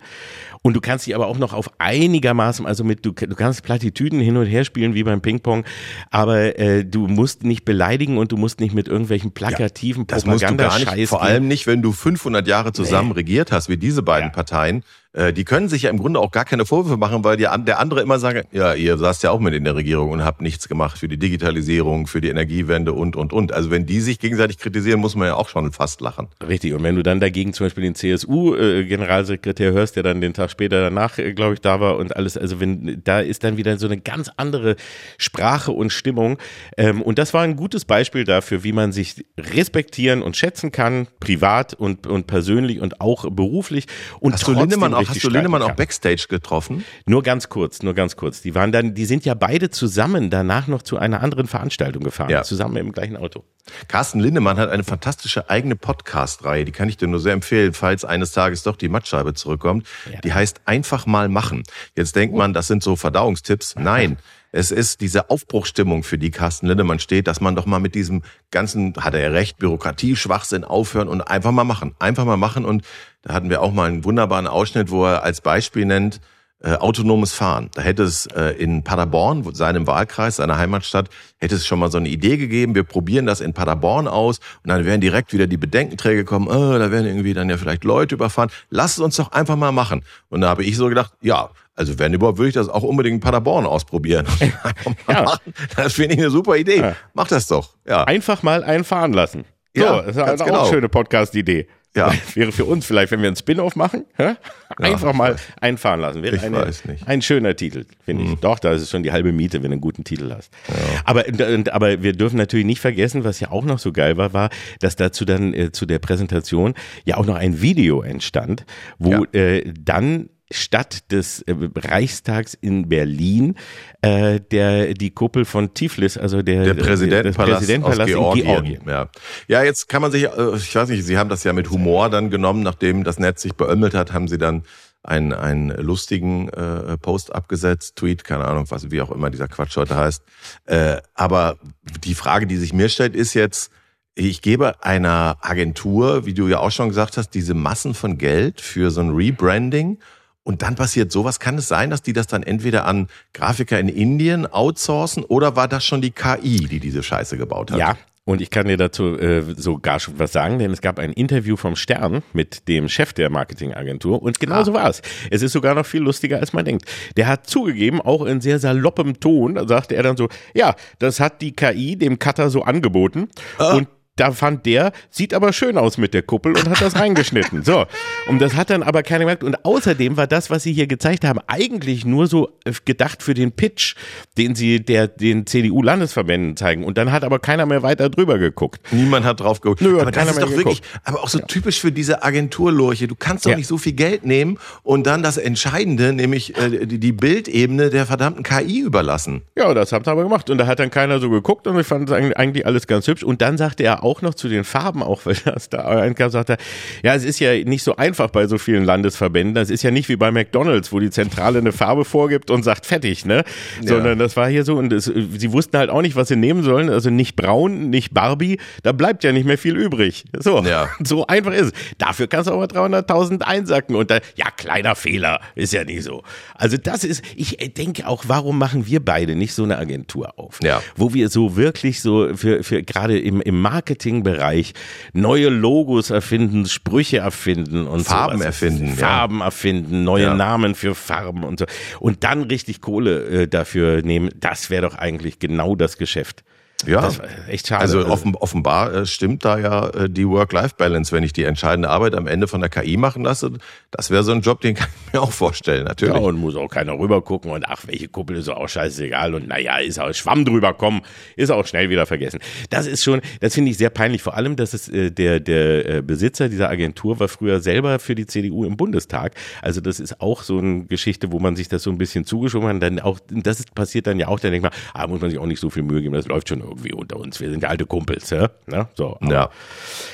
[0.62, 4.20] und du kannst dich aber auch noch auf einigermaßen, also mit, du, du kannst Plattitüden
[4.20, 5.66] hin und her spielen wie beim Ping-Pong,
[6.12, 10.24] aber äh, du musst nicht beleidigen und du musst nicht mit irgendwelchen plakativen ja, das
[10.24, 13.16] Propaganda musst du gar nicht, Vor allem nicht, wenn du 500 Jahre zusammen nee.
[13.16, 14.34] regiert hast, wie diese beiden ja.
[14.34, 14.84] Parteien.
[15.14, 17.80] Äh, die können sich ja im Grunde auch gar keine Vorwürfe machen, weil die, der
[17.80, 20.70] andere immer sagen, ja, ihr saßt ja auch mit in der Regierung und habt nichts
[20.70, 23.52] gemacht für die Digitalisierung, für die Energiewende und, und, und.
[23.52, 26.28] Also wenn die sich gegenseitig kritisieren, muss man ja auch schon fast lachen.
[26.48, 26.74] Richtig.
[26.74, 30.50] Und wenn du dann dagegen zum Beispiel den CSU-Generalsekretär äh, hörst, der dann den Tag
[30.50, 33.78] später danach, äh, glaube ich, da war und alles, also wenn, da ist dann wieder
[33.78, 34.78] so eine ganz andere
[35.18, 36.38] Sprache und Stimmung.
[36.78, 41.08] Ähm, und das war ein gutes Beispiel dafür, wie man sich respektieren und schätzen kann,
[41.20, 43.88] privat und, und persönlich und auch beruflich.
[44.20, 46.86] Und Hast trotzdem auch, hast du Lindemann auch Backstage getroffen?
[47.06, 48.42] Nur ganz kurz, nur ganz kurz.
[48.42, 52.30] Die waren dann, die sind ja beide zusammen danach noch zu einer anderen Veranstaltung gefahren,
[52.30, 52.44] ja.
[52.44, 53.44] zusammen im gleichen Auto.
[53.88, 58.06] Carsten Lindemann hat eine fantastische eigene Podcast-Reihe, die kann ich dir nur sehr empfehlen, falls
[58.06, 59.88] eines Tages doch die Mattscheibe zurückkommt.
[60.12, 60.20] Ja.
[60.22, 61.64] Die heißt Einfach mal machen.
[61.96, 63.76] Jetzt denkt man, das sind so Verdauungstipps.
[63.80, 64.18] Nein.
[64.54, 68.22] Es ist diese Aufbruchstimmung, für die Carsten Lindemann steht, dass man doch mal mit diesem
[68.52, 71.96] ganzen, hat er ja recht, Bürokratie, Schwachsinn aufhören und einfach mal machen.
[72.00, 72.66] Einfach mal machen.
[72.66, 72.84] Und
[73.22, 76.22] da hatten wir auch mal einen wunderbaren Ausschnitt, wo er als Beispiel nennt,
[76.64, 77.70] äh, autonomes Fahren.
[77.74, 81.10] Da hätte es äh, in Paderborn, seinem Wahlkreis, seiner Heimatstadt,
[81.40, 84.70] hätte es schon mal so eine Idee gegeben, wir probieren das in Paderborn aus und
[84.70, 88.14] dann wären direkt wieder die Bedenkenträge kommen, oh, da werden irgendwie dann ja vielleicht Leute
[88.14, 88.52] überfahren.
[88.70, 90.04] Lasst es uns doch einfach mal machen.
[90.30, 93.16] Und da habe ich so gedacht, ja, also wenn überhaupt, würde ich das auch unbedingt
[93.16, 94.28] in Paderborn ausprobieren.
[95.08, 95.38] ja.
[95.76, 96.82] Das finde ich eine super Idee.
[96.82, 96.96] Ja.
[97.16, 97.76] Mach das doch.
[97.88, 98.04] Ja.
[98.04, 99.46] Einfach mal einfahren lassen.
[99.76, 100.62] So, ja, das ist auch genau.
[100.62, 101.68] eine schöne Podcast-Idee.
[101.96, 102.12] Ja.
[102.36, 104.38] Wäre für uns vielleicht, wenn wir einen Spin-off machen, ja?
[104.78, 106.24] einfach ja, mal einfahren lassen.
[106.24, 107.08] Wäre ich eine, weiß nicht.
[107.08, 108.34] ein schöner Titel, finde mhm.
[108.34, 108.40] ich.
[108.40, 110.54] Doch, da ist schon die halbe Miete, wenn du einen guten Titel hast.
[110.70, 111.02] Ja.
[111.04, 111.26] Aber,
[111.72, 114.96] aber wir dürfen natürlich nicht vergessen, was ja auch noch so geil war, war, dass
[114.96, 118.66] dazu dann äh, zu der Präsentation ja auch noch ein Video entstand,
[118.98, 119.40] wo ja.
[119.40, 123.56] äh, dann statt des äh, Reichstags in Berlin
[124.02, 128.46] äh, der die Kuppel von Tiflis, also der, der Präsidentenpalast, Präsidentenpalast Georgien.
[128.46, 128.82] in Georgien.
[128.88, 129.10] Ja.
[129.48, 132.10] ja, jetzt kann man sich, äh, ich weiß nicht, Sie haben das ja mit Humor
[132.10, 134.64] dann genommen, nachdem das Netz sich beömmelt hat, haben Sie dann
[135.04, 139.76] einen, einen lustigen äh, Post abgesetzt, Tweet, keine Ahnung, was wie auch immer dieser Quatsch
[139.78, 140.24] heute heißt.
[140.66, 141.58] Äh, aber
[142.04, 143.72] die Frage, die sich mir stellt, ist jetzt,
[144.14, 148.62] ich gebe einer Agentur, wie du ja auch schon gesagt hast, diese Massen von Geld
[148.62, 150.00] für so ein Rebranding
[150.44, 151.40] und dann passiert sowas.
[151.40, 155.68] Kann es sein, dass die das dann entweder an Grafiker in Indien outsourcen oder war
[155.68, 157.80] das schon die KI, die diese Scheiße gebaut hat?
[157.80, 161.12] Ja, und ich kann dir dazu äh, sogar schon was sagen, denn es gab ein
[161.12, 164.64] Interview vom Stern mit dem Chef der Marketingagentur und genau ah.
[164.64, 165.02] so war es.
[165.32, 166.86] Es ist sogar noch viel lustiger, als man denkt.
[167.18, 171.42] Der hat zugegeben, auch in sehr saloppem Ton, sagte er dann so, ja, das hat
[171.42, 173.28] die KI dem Cutter so angeboten
[173.58, 173.74] ah.
[173.74, 173.88] und
[174.18, 177.64] da fand der, sieht aber schön aus mit der Kuppel und hat das reingeschnitten.
[177.64, 177.86] So.
[178.28, 179.44] Und das hat dann aber keiner gemerkt.
[179.44, 183.34] Und außerdem war das, was sie hier gezeigt haben, eigentlich nur so äh, gedacht für
[183.34, 183.96] den Pitch,
[184.38, 186.84] den sie der, den CDU-Landesverbänden zeigen.
[186.84, 188.82] Und dann hat aber keiner mehr weiter drüber geguckt.
[188.92, 189.82] Niemand hat drauf geguckt.
[189.82, 191.02] Nö, aber das ist doch wirklich, geguckt.
[191.06, 193.08] aber auch so typisch für diese Agenturlurche.
[193.08, 193.58] Du kannst doch Ja.
[193.58, 198.06] nicht so viel Geld nehmen und dann das Entscheidende, nämlich äh, die, die Bildebene der
[198.06, 199.42] verdammten KI überlassen.
[199.58, 200.50] Ja, das haben sie aber gemacht.
[200.50, 203.08] Und da hat dann keiner so geguckt und ich fand es eigentlich- eigentlich alles ganz
[203.08, 203.24] hübsch.
[203.24, 206.54] Und dann sagte er auch noch zu den Farben, auch weil das da einkam, sagte
[206.54, 206.58] er,
[207.04, 209.56] ja, es ist ja nicht so einfach bei so vielen Landesverbänden.
[209.56, 212.86] Das ist ja nicht wie bei McDonalds, wo die Zentrale eine Farbe vorgibt und sagt
[212.86, 213.44] fertig, ne?
[213.84, 216.64] Sondern das war hier so und es, sie wussten halt auch nicht, was sie nehmen
[216.64, 216.90] sollen.
[216.90, 218.60] Also nicht braun, nicht Barbie.
[218.84, 220.26] Da bleibt ja nicht mehr viel übrig.
[220.38, 220.90] So, Ja.
[221.04, 221.72] so einfach ist es.
[221.98, 226.24] Dafür kannst du aber 300.000 einsacken und da, ja, kleiner Fehler, ist ja nicht so.
[226.56, 230.60] Also das ist, ich denke auch, warum machen wir beide nicht so eine Agentur auf?
[230.64, 230.82] Ja.
[230.96, 234.74] Wo wir so wirklich so für, für gerade im, im Marketingbereich
[235.14, 238.46] neue Logos erfinden, Sprüche erfinden und Farben sowas.
[238.62, 238.94] erfinden, ja.
[238.96, 240.34] Farben erfinden, neue Ja.
[240.36, 241.66] Namen für Farben und so.
[242.00, 246.44] Und dann richtig Kohle äh, dafür nehmen, das wäre doch eigentlich genau das Geschäft.
[246.88, 247.10] Ja.
[247.48, 247.82] Echt schade.
[247.82, 252.16] Also offen, offenbar äh, stimmt da ja äh, die Work-Life-Balance, wenn ich die entscheidende Arbeit
[252.16, 253.52] am Ende von der KI machen lasse.
[253.92, 256.16] Das wäre so ein Job, den kann ich mir auch vorstellen, natürlich.
[256.16, 259.48] Ja, und muss auch keiner rüber gucken und ach, welche Kuppel ist auch scheißegal und
[259.48, 261.02] naja, ist auch Schwamm drüber kommen,
[261.36, 262.40] ist auch schnell wieder vergessen.
[262.70, 265.98] Das ist schon, das finde ich sehr peinlich, vor allem, dass es äh, der, der
[265.98, 269.36] äh, Besitzer dieser Agentur war früher selber für die CDU im Bundestag.
[269.62, 272.68] Also das ist auch so eine Geschichte, wo man sich das so ein bisschen zugeschoben
[272.68, 272.82] hat.
[272.82, 275.40] Dann auch, das ist, passiert dann ja auch, dann denkt man, ah, muss man sich
[275.40, 277.40] auch nicht so viel Mühe geben, das läuft schon irgendwie unter uns.
[277.40, 278.50] Wir sind ja alte Kumpels, ja.
[278.68, 279.50] Na, so, aber- Ja.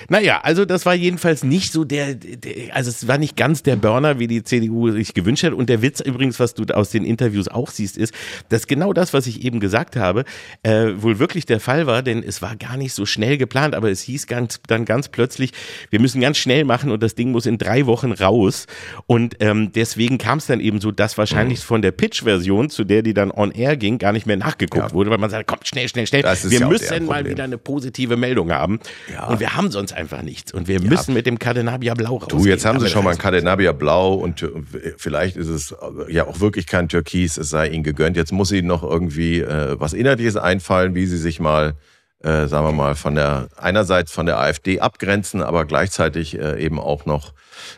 [0.09, 3.75] naja, also das war jedenfalls nicht so der, der, also es war nicht ganz der
[3.75, 5.53] Burner, wie die CDU sich gewünscht hat.
[5.53, 8.13] Und der Witz übrigens, was du aus den Interviews auch siehst, ist,
[8.49, 10.25] dass genau das, was ich eben gesagt habe,
[10.63, 13.89] äh, wohl wirklich der Fall war, denn es war gar nicht so schnell geplant, aber
[13.89, 15.51] es hieß ganz, dann ganz plötzlich,
[15.89, 18.65] wir müssen ganz schnell machen und das Ding muss in drei Wochen raus.
[19.05, 23.01] Und ähm, deswegen kam es dann eben so, dass wahrscheinlich von der Pitch-Version, zu der
[23.01, 24.93] die dann on air ging, gar nicht mehr nachgeguckt Ja.
[24.93, 26.21] wurde, weil man sagt, kommt schnell, schnell, schnell.
[26.21, 28.79] Das ist wir ja müssen mal wieder eine positive Meldung haben.
[29.11, 29.27] Ja.
[29.27, 30.53] Und wir haben sonst einfach nichts.
[30.53, 32.43] Und wir müssen mit dem Cadenabia Blau rausgehen.
[32.43, 34.63] Du, jetzt haben sie schon mal ein Cadenabia Blau und Tür-
[34.97, 35.75] vielleicht ist es
[36.09, 38.17] ja auch wirklich kein Türkis, es sei ihnen gegönnt.
[38.17, 41.75] Jetzt muss ihnen noch irgendwie äh, was Inhaltliches einfallen, wie sie sich mal,
[42.23, 46.79] äh, sagen wir mal, von der einerseits von der AfD abgrenzen, aber gleichzeitig äh, eben
[46.79, 47.33] auch noch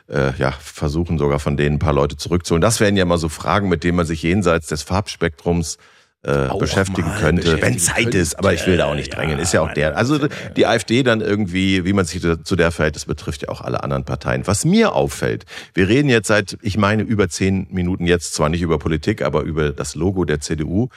[0.08, 2.62] äh, ja, versuchen sogar von denen ein paar Leute zurückzuholen.
[2.62, 5.78] Das wären ja mal so Fragen, mit denen man sich jenseits des Farbspektrums
[6.24, 9.40] äh, beschäftigen mal könnte, beschäftigen wenn Zeit ist, aber ich will da auch nicht drängen.
[9.40, 9.96] Ist ja auch der.
[9.96, 10.20] Also
[10.56, 13.84] die AfD dann irgendwie, wie man sich zu der verhält, das betrifft ja auch alle
[13.84, 14.46] anderen Parteien.
[14.46, 18.62] Was mir auffällt, wir reden jetzt seit, ich meine, über zehn Minuten jetzt zwar nicht
[18.62, 20.90] über Politik, aber über das Logo der CDU.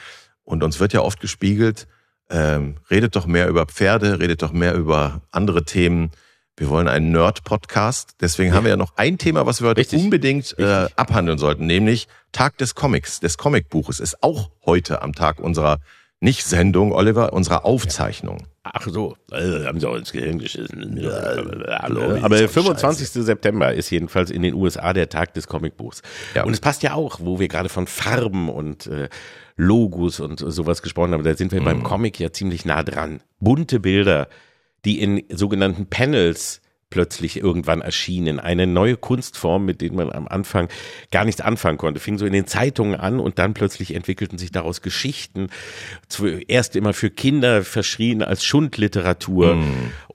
[0.43, 1.87] Und uns wird ja oft gespiegelt,
[2.29, 6.11] ähm, redet doch mehr über Pferde, redet doch mehr über andere Themen.
[6.55, 8.17] Wir wollen einen Nerd-Podcast.
[8.21, 10.03] Deswegen haben wir ja noch ein Thema, was wir heute Richtig.
[10.03, 13.99] unbedingt äh, abhandeln sollten, nämlich Tag des Comics, des Comicbuches.
[13.99, 15.79] Ist auch heute am Tag unserer
[16.19, 18.45] nicht Sendung, Oliver, unserer Aufzeichnung.
[18.61, 20.95] Ach so, äh, haben sie auch ins Gehirn geschissen.
[20.95, 23.09] Chloe, Aber der ist doch 25.
[23.25, 26.03] September ist jedenfalls in den USA der Tag des Comicbuchs.
[26.35, 26.43] Ja.
[26.43, 29.09] Und es passt ja auch, wo wir gerade von Farben und äh,
[29.57, 31.23] Logos und sowas gesprochen haben.
[31.23, 31.65] Da sind wir Mhm.
[31.65, 33.21] beim Comic ja ziemlich nah dran.
[33.39, 34.27] Bunte Bilder,
[34.85, 36.61] die in sogenannten Panels
[36.93, 38.39] plötzlich irgendwann erschienen.
[38.39, 40.67] Eine neue Kunstform, mit denen man am Anfang
[41.11, 41.99] gar nichts anfangen konnte.
[41.99, 45.47] Fing so in den Zeitungen an und dann plötzlich entwickelten sich daraus Geschichten.
[46.07, 49.57] Zuerst immer für Kinder verschrien als Schundliteratur.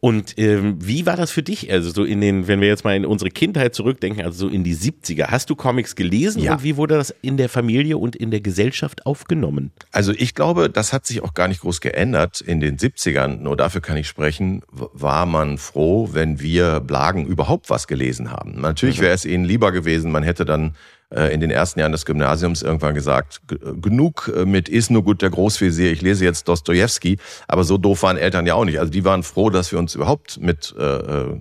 [0.00, 1.72] Und ähm, wie war das für dich?
[1.72, 4.62] Also so in den, wenn wir jetzt mal in unsere Kindheit zurückdenken, also so in
[4.62, 5.26] die 70er.
[5.26, 6.52] Hast du Comics gelesen Ja.
[6.52, 9.72] und wie wurde das in der Familie und in der Gesellschaft aufgenommen?
[9.90, 13.38] Also ich glaube, das hat sich auch gar nicht groß geändert in den 70ern.
[13.38, 18.60] Nur dafür kann ich sprechen, war man froh, wenn wir Blagen überhaupt was gelesen haben.
[18.60, 20.74] Natürlich wäre es ihnen lieber gewesen, man hätte dann
[21.10, 25.02] äh, in den ersten Jahren des Gymnasiums irgendwann gesagt, äh, genug äh, mit ist nur
[25.02, 27.18] gut der Großvezier, ich lese jetzt Dostojewski.
[27.46, 28.78] Aber so doof waren Eltern ja auch nicht.
[28.78, 31.36] Also die waren froh, dass wir uns überhaupt mit äh,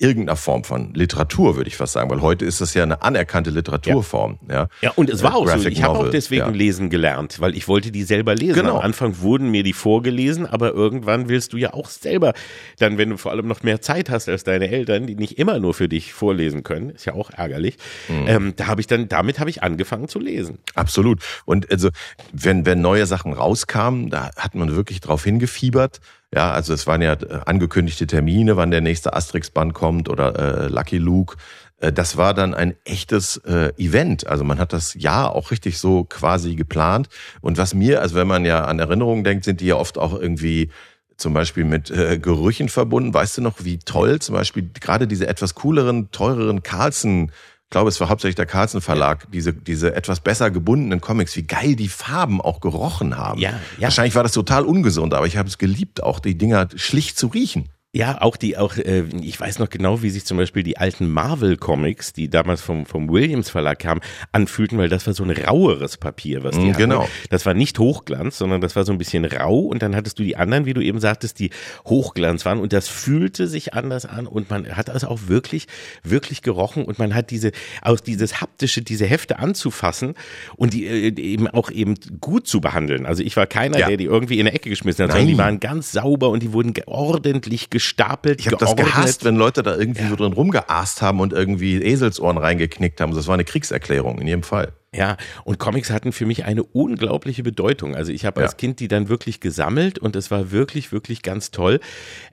[0.00, 3.50] irgendeiner Form von Literatur, würde ich fast sagen, weil heute ist das ja eine anerkannte
[3.50, 4.38] Literaturform.
[4.48, 5.52] Ja, Ja, und es war Äh, auch so.
[5.52, 6.48] Graphic Ich habe auch deswegen ja.
[6.48, 8.54] lesen gelernt, weil ich wollte die selber lesen.
[8.54, 8.76] Genau.
[8.78, 12.32] Am Anfang wurden mir die vorgelesen, aber irgendwann willst du ja auch selber,
[12.78, 15.58] dann wenn du vor allem noch mehr Zeit hast als deine Eltern, die nicht immer
[15.60, 17.76] nur für dich vorlesen können, ist ja auch ärgerlich.
[18.08, 18.24] Mhm.
[18.26, 20.58] Ähm, da habe ich dann, damit habe ich angefangen zu lesen.
[20.74, 21.22] Absolut.
[21.44, 21.90] Und also,
[22.32, 26.00] wenn, wenn neue Sachen rauskamen, da hat man wirklich drauf hingefiebert.
[26.34, 30.68] Ja, also es waren ja äh, angekündigte Termine, wann der nächste Asterix-Band kommt oder äh,
[30.68, 31.36] Lucky Luke.
[31.78, 34.26] Äh, Das war dann ein echtes äh, Event.
[34.28, 37.08] Also man hat das Jahr auch richtig so quasi geplant.
[37.40, 40.14] Und was mir, also wenn man ja an Erinnerungen denkt, sind die ja oft auch
[40.18, 40.70] irgendwie
[41.16, 43.12] zum Beispiel mit äh, Gerüchen verbunden.
[43.12, 47.32] Weißt du noch, wie toll zum Beispiel gerade diese etwas cooleren, teureren Carlsen
[47.70, 51.44] ich glaube, es war hauptsächlich der Carlsen Verlag, diese, diese etwas besser gebundenen Comics, wie
[51.44, 53.38] geil die Farben auch gerochen haben.
[53.38, 53.82] Ja, ja.
[53.82, 57.28] Wahrscheinlich war das total ungesund, aber ich habe es geliebt, auch die Dinger schlicht zu
[57.28, 57.68] riechen.
[57.92, 61.08] Ja, auch die, auch, äh, ich weiß noch genau, wie sich zum Beispiel die alten
[61.10, 65.96] Marvel-Comics, die damals vom, vom Williams Verlag kamen, anfühlten, weil das war so ein raueres
[65.96, 66.78] Papier, was die Mm, hatten.
[66.78, 67.08] genau.
[67.30, 70.22] Das war nicht Hochglanz, sondern das war so ein bisschen rau und dann hattest du
[70.22, 71.50] die anderen, wie du eben sagtest, die
[71.84, 75.66] Hochglanz waren und das fühlte sich anders an und man hat also auch wirklich,
[76.04, 77.50] wirklich gerochen und man hat diese,
[77.82, 80.14] auch dieses haptische, diese Hefte anzufassen
[80.54, 83.04] und die äh, eben auch eben gut zu behandeln.
[83.04, 83.88] Also ich war keiner, Ja.
[83.88, 85.44] der die irgendwie in eine Ecke geschmissen hat, sondern die Nein.
[85.44, 89.74] waren ganz sauber und die wurden ordentlich gestapelt, Ich habe das gehasst, wenn Leute da
[89.74, 93.14] irgendwie so drin rumgeast haben und irgendwie Eselsohren reingeknickt haben.
[93.14, 94.74] Das war eine Kriegserklärung in jedem Fall.
[94.92, 97.94] Ja, und Comics hatten für mich eine unglaubliche Bedeutung.
[97.94, 98.56] Also ich habe als Ja.
[98.56, 101.78] Kind die dann wirklich gesammelt und es war wirklich, wirklich ganz toll,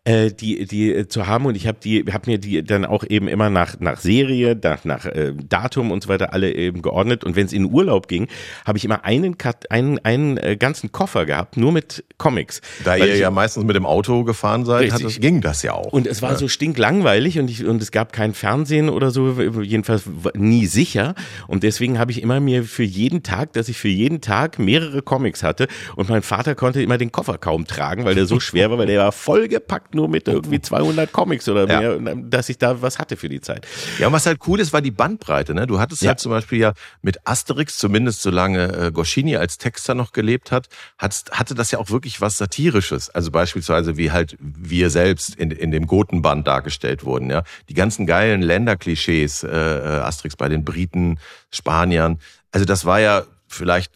[0.05, 1.45] äh, die, die äh, zu haben.
[1.45, 4.85] Und ich habe die, habe mir die dann auch eben immer nach, nach Serie, nach,
[4.85, 7.23] nach äh, Datum und so weiter alle eben geordnet.
[7.23, 8.27] Und wenn es in Urlaub ging,
[8.65, 12.61] habe ich immer einen, Kat einen, einen äh, ganzen Koffer gehabt, nur mit Comics.
[12.83, 15.73] Da Weil ihr ich- ja meistens mit dem Auto gefahren seid, hat ging das ja
[15.73, 15.93] auch.
[15.93, 20.05] Und es war so stinklangweilig und, ich, und es gab kein Fernsehen oder so, jedenfalls
[20.33, 21.13] nie sicher.
[21.47, 25.01] Und deswegen habe ich immer mir für jeden Tag, dass ich für jeden Tag mehrere
[25.01, 25.67] Comics hatte.
[25.97, 28.87] Und mein Vater konnte immer den Koffer kaum tragen, weil der so schwer war, weil
[28.87, 31.97] der war vollgepackt nur mit irgendwie 200 Comics oder Ja.
[31.99, 33.67] mehr, dass ich da was hatte für die Zeit.
[33.99, 35.53] Ja, und was halt cool ist, war die Bandbreite.
[35.53, 35.67] Ne?
[35.67, 36.09] Du hattest Ja.
[36.09, 40.67] halt zum Beispiel ja mit Asterix, zumindest solange äh, Goscinny als Texter noch gelebt hat,
[40.97, 43.09] hattest, hatte das ja auch wirklich was Satirisches.
[43.09, 47.29] Also beispielsweise wie halt wir selbst in, in dem Gotenband dargestellt wurden.
[47.29, 51.19] Ja, Die ganzen geilen Länderklischees, äh, äh, Asterix bei den Briten,
[51.51, 52.19] Spaniern.
[52.51, 53.93] Also das war ja vielleicht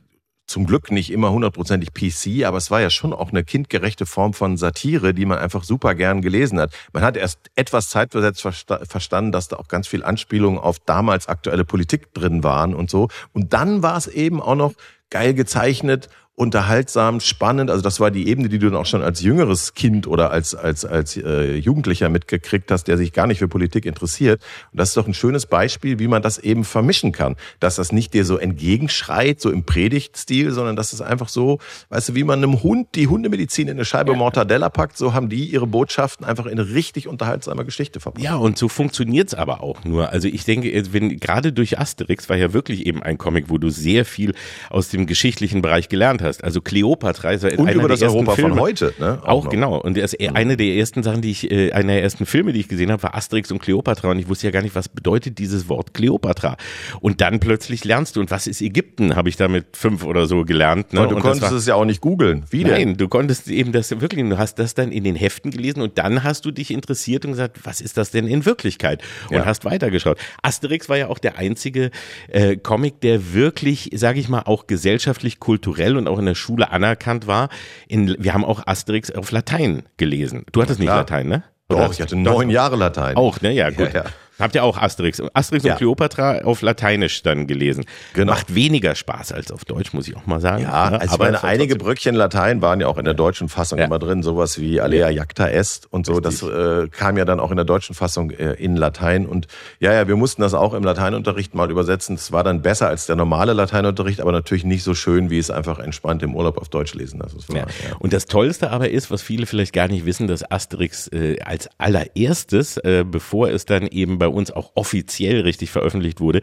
[0.51, 4.33] zum Glück nicht immer hundertprozentig PC, aber es war ja schon auch eine kindgerechte Form
[4.33, 6.73] von Satire, die man einfach super gern gelesen hat.
[6.91, 11.27] Man hat erst etwas zeitversetzt versta verstanden, dass da auch ganz viel Anspielungen auf damals
[11.27, 13.07] aktuelle Politik drin waren und so.
[13.31, 14.73] Und dann war es eben auch noch
[15.09, 17.69] geil gezeichnet, unterhaltsam, spannend.
[17.69, 20.55] Also das war die Ebene, die du dann auch schon als jüngeres Kind oder als
[20.55, 24.41] als als äh, Jugendlicher mitgekriegt hast, der sich gar nicht für Politik interessiert.
[24.71, 27.91] Und das ist doch ein schönes Beispiel, wie man das eben vermischen kann, dass das
[27.91, 31.59] nicht dir so entgegenschreit, so im Predigtstil, sondern dass es einfach so,
[31.89, 35.29] weißt du, wie man einem Hund die Hundemedizin in eine Scheibe Mortadella packt, so haben
[35.29, 38.23] die ihre Botschaften einfach in eine richtig unterhaltsame Geschichte verpackt.
[38.23, 40.09] Ja, und so funktioniert's aber auch nur.
[40.09, 43.69] Also ich denke, wenn gerade durch Asterix war ja wirklich eben ein Comic, wo du
[43.69, 44.33] sehr viel
[44.69, 46.43] aus dem geschichtlichen Bereich gelernt hast.
[46.43, 48.51] Also Cleopatra ist ja Und einer über das Europa Filme.
[48.51, 49.19] von heute, ne?
[49.23, 49.51] Auch, noch.
[49.51, 49.77] genau.
[49.81, 52.67] Und das, eine der ersten Sachen, die ich, äh, einer der ersten Filme, die ich
[52.67, 54.11] gesehen habe, war Asterix und Cleopatra.
[54.11, 56.57] Und ich wusste ja gar nicht, was bedeutet dieses Wort Cleopatra.
[56.99, 60.25] Und dann plötzlich lernst du, und was ist Ägypten, habe ich da mit fünf oder
[60.25, 60.93] so gelernt.
[60.93, 61.01] Ne?
[61.01, 62.43] Und du und konntest war- es ja auch nicht googeln.
[62.49, 62.71] Wie denn?
[62.73, 65.97] Nein, du konntest eben das wirklich, du hast das dann in den Heften gelesen und
[65.97, 69.01] dann hast du dich interessiert und gesagt, was ist das denn in Wirklichkeit?
[69.29, 69.45] Und Ja.
[69.45, 70.17] hast weitergeschaut.
[70.41, 71.91] Asterix war ja auch der einzige
[72.29, 76.71] äh, Comic, der wirklich, sage ich mal, auch gesellschaftlich, kulturell und auch in der Schule
[76.71, 77.49] anerkannt war.
[77.87, 80.45] In, wir haben auch Asterix auf Latein gelesen.
[80.51, 80.99] Du hattest nicht klar.
[80.99, 81.43] Latein, ne?
[81.67, 83.15] Doch, ich hatte neun Jahre Latein.
[83.15, 83.51] Auch, ne?
[83.51, 83.93] Ja, gut.
[83.93, 84.09] Ja, ja.
[84.39, 85.21] Habt ihr auch Asterix?
[85.33, 85.73] Asterix Ja.
[85.73, 87.85] und Cleopatra auf Lateinisch dann gelesen.
[88.13, 88.33] Genau.
[88.33, 90.63] Macht weniger Spaß als auf Deutsch, muss ich auch mal sagen.
[90.63, 93.79] Ja, also ich Aber meine, einige Bröckchen Latein waren ja auch in der deutschen Fassung
[93.79, 93.85] Ja.
[93.85, 96.19] immer drin, sowas wie Alea Jacta Est und so.
[96.19, 99.25] Das äh, kam ja dann auch in der deutschen Fassung äh, in Latein.
[99.25, 99.47] Und
[99.79, 102.15] ja, ja, wir mussten das auch im Lateinunterricht mal übersetzen.
[102.15, 105.51] Es war dann besser als der normale Lateinunterricht, aber natürlich nicht so schön, wie es
[105.51, 107.19] einfach entspannt im Urlaub auf Deutsch lesen.
[107.19, 107.65] Das ja.
[107.99, 111.69] Und das Tollste aber ist, was viele vielleicht gar nicht wissen, dass Asterix äh, als
[111.77, 116.41] allererstes, äh, bevor es dann eben bei uns auch offiziell richtig veröffentlicht wurde,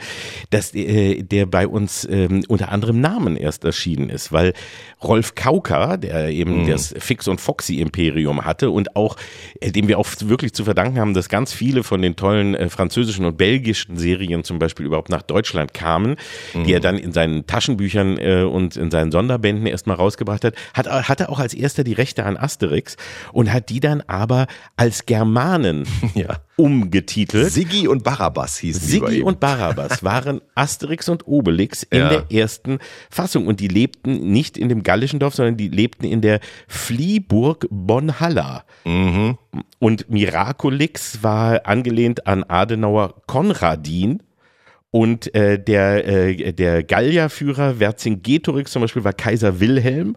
[0.50, 4.52] dass äh, der bei uns ähm, unter anderem Namen erst erschienen ist, weil
[5.00, 9.16] Rolf Kauka, der eben das Fix und Foxy Imperium hatte und auch,
[9.60, 12.68] äh, dem wir auch wirklich zu verdanken haben, dass ganz viele von den tollen äh,
[12.68, 16.16] französischen und belgischen Serien zum Beispiel überhaupt nach Deutschland kamen,
[16.66, 20.88] die er dann in seinen Taschenbüchern äh, und in seinen Sonderbänden erstmal rausgebracht hat, hat
[21.08, 22.96] hatte auch als erster die Rechte an Asterix
[23.32, 26.40] und hat die dann aber als Germanen Ja.
[26.56, 27.52] umgetitelt.
[27.70, 32.08] Siggi und Barabbas hießen Siggi und Barabbas waren Asterix und Obelix in Ja.
[32.08, 32.78] der ersten
[33.10, 37.66] Fassung und die lebten nicht in dem gallischen Dorf, sondern die lebten in der Fliehburg
[37.70, 38.64] Bonhalla.
[38.84, 39.36] Mhm.
[39.78, 44.22] Und Miraculix war angelehnt an Adenauer Konradin
[44.90, 50.16] Und äh, der, äh, der Gallierführer Vercingetorix zum Beispiel war Kaiser Wilhelm.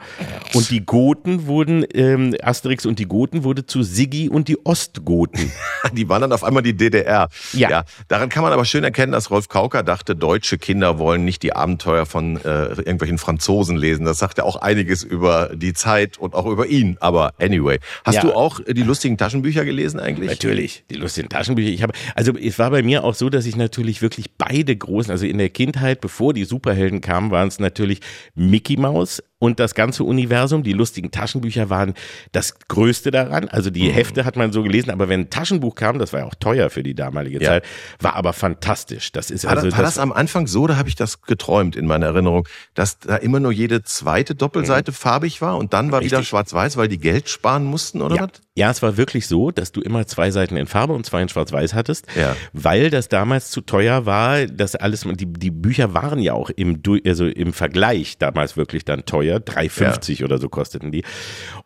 [0.53, 5.51] Und die Goten wurden, ähm, Asterix und die Goten wurde zu Siggi und die Ostgoten.
[5.93, 7.27] Die waren dann auf einmal die DDR.
[7.53, 7.83] Ja.
[8.07, 11.53] Daran kann man aber schön erkennen, dass Rolf Kauker dachte, deutsche Kinder wollen nicht die
[11.53, 14.05] Abenteuer von äh, irgendwelchen Franzosen lesen.
[14.05, 16.97] Das sagt ja auch einiges über die Zeit und auch über ihn.
[16.99, 17.79] Aber anyway.
[18.05, 18.21] Hast Ja.
[18.21, 20.29] du auch die lustigen Taschenbücher gelesen eigentlich?
[20.29, 21.69] Natürlich, die lustigen Taschenbücher.
[21.71, 25.11] Ich habe, also es war bei mir auch so, dass ich natürlich wirklich beide großen,
[25.11, 28.01] also in der Kindheit, bevor die Superhelden kamen, waren es natürlich
[28.35, 30.61] Mickey Mouse und das ganze Universum.
[30.61, 31.95] Die lustigen Taschenbücher waren
[32.31, 33.49] das Größte daran.
[33.49, 36.25] Also die Hefte hat man so gelesen, aber wenn ein Taschenbuch kam, das war ja
[36.27, 37.49] auch teuer für die damalige Ja.
[37.49, 37.65] Zeit,
[37.99, 39.11] war aber fantastisch.
[39.11, 41.75] Das ist War, also das, war das am Anfang so, da habe ich das geträumt
[41.75, 46.01] in meiner Erinnerung, dass da immer nur jede zweite Doppelseite farbig war und dann war
[46.01, 46.19] wieder Mhm.
[46.19, 46.29] Richtig.
[46.29, 48.21] schwarz-weiß, weil die Geld sparen mussten oder Ja.
[48.23, 48.29] was?
[48.55, 51.29] ja, es war wirklich so, dass du immer zwei Seiten in Farbe und zwei in
[51.29, 52.35] Schwarz-Weiß hattest, Ja.
[52.53, 54.45] weil das damals zu teuer war.
[54.45, 59.05] Das alles, die, die Bücher waren ja auch im, also im Vergleich damals wirklich dann
[59.05, 59.30] teuer.
[59.37, 61.03] 3,50 oder so kosteten die.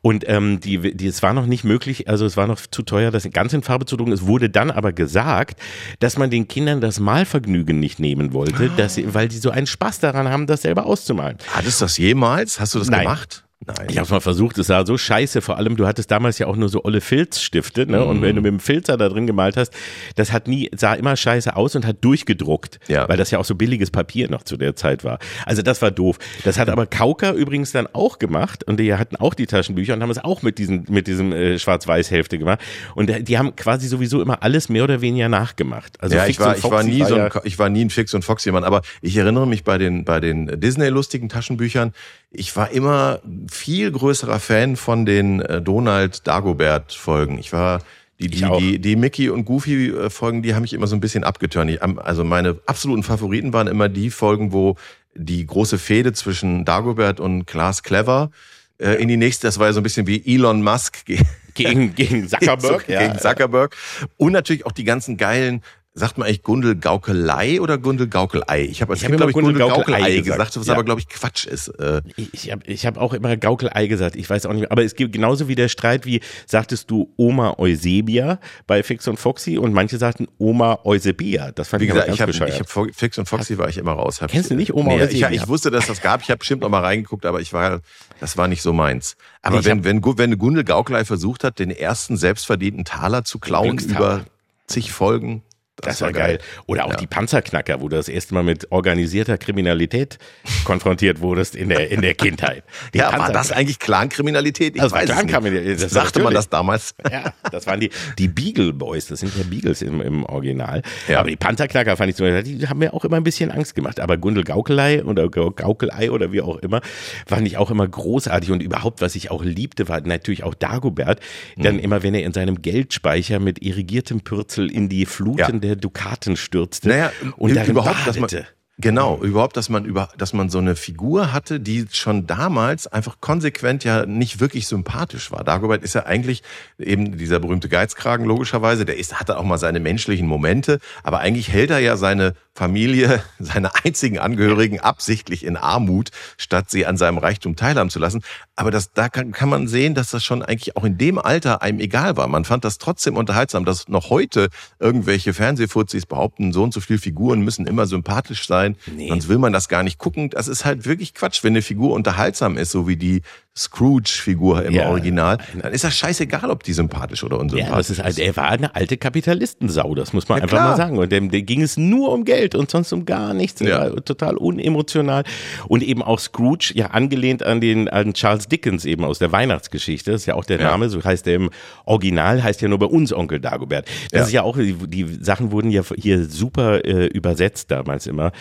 [0.02, 3.12] Und ähm, die, die, es war noch nicht möglich, also es war noch zu teuer,
[3.12, 4.12] das ganz in Farbe zu drucken.
[4.12, 5.60] Es wurde dann aber gesagt,
[6.00, 9.68] dass man den Kindern das Malvergnügen nicht nehmen wollte, dass sie, weil die so einen
[9.68, 11.38] Spaß daran haben, das selber auszumalen.
[11.54, 12.60] Hattest du das jemals?
[12.60, 13.02] Hast du das Nein.
[13.02, 13.45] gemacht?
[13.68, 13.88] Nein.
[13.90, 15.42] Ich habe mal versucht, es sah so scheiße.
[15.42, 18.04] Vor allem, du hattest damals ja auch nur so olle Filzstifte, ne?
[18.06, 18.22] Und Mhm.
[18.22, 19.74] wenn du mit dem Filzer da drin gemalt hast,
[20.16, 22.80] das hat nie, sah immer scheiße aus und hat durchgedruckt.
[22.88, 23.10] Ja.
[23.10, 25.18] Weil das ja auch so billiges Papier noch zu der Zeit war.
[25.46, 26.18] Also das war doof.
[26.44, 30.02] Das hat aber Kauker übrigens dann auch gemacht und die hatten auch die Taschenbücher und
[30.04, 32.60] haben es auch mit diesen, mit diesem äh, Schwarz-Weiß-Hälfte gemacht.
[32.94, 36.00] Und äh, die haben quasi sowieso immer alles mehr oder weniger nachgemacht.
[36.02, 37.90] Also ja, Fix ich war, und ich war nie so ein, ich war nie ein
[37.90, 41.94] Fix und Fox jemand, aber ich erinnere mich bei den, bei den Disney-lustigen Taschenbüchern,
[42.32, 43.22] ich war immer
[43.56, 47.38] viel größerer Fan von den äh, Donald Dagobert Folgen.
[47.40, 47.82] Ich war,
[48.20, 51.02] die, die, die, die Mickey und Goofy äh, Folgen, die haben mich immer so ein
[51.02, 51.82] bisschen abgeturnt.
[51.82, 54.76] Also meine absoluten Favoriten waren immer die Folgen, wo
[55.16, 58.32] die große Fehde zwischen Dagobert und Klaas Clever
[58.80, 61.22] äh, in die nächste, das war ja so ein bisschen wie Elon Musk ge-
[61.54, 62.86] gegen, gegen Zuckerberg.
[62.88, 63.76] gegen Zuckerberg.
[64.18, 65.62] Und natürlich auch die ganzen geilen,
[65.98, 68.64] sagt man eigentlich Gundel Gaukelei oder Gundel Gaukelei?
[68.64, 70.58] Ich habe als Ich hab Kind, immer glaube ich, Gundel Gundel Gaukelei Gaukelei gesagt, gesagt,
[70.58, 70.74] was ja.
[70.74, 71.70] aber, glaube ich, Quatsch ist.
[71.80, 72.02] Äh,
[72.34, 74.72] Ich habe ich hab auch immer Gaukelei gesagt, ich weiß auch nicht mehr.
[74.74, 79.18] Aber es gibt genauso wie der Streit, wie sagtest du Oma Eusebia bei Fix und
[79.20, 81.52] Foxy und manche sagten Oma Eusebia.
[81.52, 83.78] Das fand wie ich gesagt, ganz ich habe ich hab Fix und Foxy war ich
[83.78, 84.22] immer raus.
[84.22, 86.22] Hab Kennst ich, du nicht Oma nee, oder ich, ich wusste, dass das gab.
[86.22, 87.80] Ich habe bestimmt noch mal reingeguckt, aber ich war,
[88.20, 89.16] das war nicht so meins.
[89.42, 92.84] Aber Nee, ich wenn, hab- wenn, Gu- wenn Gundel Gaukelei versucht hat, den ersten selbstverdienten
[92.84, 94.26] Taler zu klauen über
[94.68, 95.44] zig Folgen,
[95.82, 96.40] Das, war geil.
[96.68, 96.96] Oder auch Ja.
[96.98, 100.18] die Panzerknacker, wo du das erste Mal mit organisierter Kriminalität
[100.64, 102.64] konfrontiert wurdest in der, in der Kindheit.
[102.94, 104.76] Die Ja, war das eigentlich Clankriminalität?
[104.76, 105.18] Ich Das war weiß nicht.
[105.28, 106.96] Clankriminalität, das war Sagte man das damals?
[107.12, 110.82] Ja, das waren die, die Beagle Boys, das sind ja Beagles im, im Original.
[111.08, 111.20] Ja.
[111.20, 114.00] Aber die Panzerknacker fand ich so, die haben mir auch immer ein bisschen Angst gemacht.
[114.00, 116.82] Aber Gundel Gaukelei oder Gau- Gaukelei oder wie auch immer,
[117.28, 118.52] fand ich auch immer großartig.
[118.52, 121.20] Und überhaupt, was ich auch liebte, war natürlich auch Dagobert.
[121.58, 121.64] Mhm.
[121.64, 125.50] Dann immer, wenn er in seinem Geldspeicher mit irrigiertem Pürzel in die Fluten Ja.
[125.66, 128.30] Der Dukaten stürzte Naja, und darin überhaupt, dass man,
[128.78, 133.22] genau, überhaupt, dass man über, dass man so eine Figur hatte, die schon damals einfach
[133.22, 135.44] konsequent ja nicht wirklich sympathisch war.
[135.44, 136.44] Dagobert ist ja eigentlich
[136.78, 141.52] eben dieser berühmte Geizkragen, logischerweise, der ist, hatte auch mal seine menschlichen Momente, aber eigentlich
[141.52, 147.18] hält er ja seine Familie, seine einzigen Angehörigen absichtlich in Armut, statt sie an seinem
[147.18, 148.24] Reichtum teilhaben zu lassen.
[148.56, 151.62] Aber das, da kann, kann man sehen, dass das schon eigentlich auch in dem Alter
[151.62, 152.28] einem egal war.
[152.30, 154.48] Man fand das trotzdem unterhaltsam, dass noch heute
[154.80, 159.10] irgendwelche Fernsehfuzis behaupten, so und so viele Figuren müssen immer sympathisch sein, Nee.
[159.10, 160.30] sonst will man das gar nicht gucken.
[160.30, 161.44] Das ist halt wirklich Quatsch.
[161.44, 163.22] Wenn eine Figur unterhaltsam ist, so wie die
[163.58, 164.90] Scrooge-Figur im Ja.
[164.90, 168.36] Original, dann ist das scheißegal, ob die sympathisch oder unsympathisch Ja, das ist halt, er
[168.36, 170.70] war eine alte Kapitalistensau, das muss man Ja, einfach klar.
[170.72, 170.98] mal sagen.
[170.98, 173.62] Und dem, dem ging es nur um Geld und sonst um gar nichts.
[173.62, 173.80] Ja.
[173.94, 175.24] war total unemotional.
[175.68, 180.12] Und eben auch Scrooge, ja angelehnt an den an Charles Dickens eben aus der Weihnachtsgeschichte.
[180.12, 180.56] Das ist ja auch der.
[180.66, 181.50] Name, so heißt er im
[181.86, 183.88] Original, heißt ja nur bei uns Onkel Dagobert.
[184.12, 184.26] Das Ja.
[184.26, 188.32] ist ja auch, die, die Sachen wurden ja hier super äh, übersetzt damals immer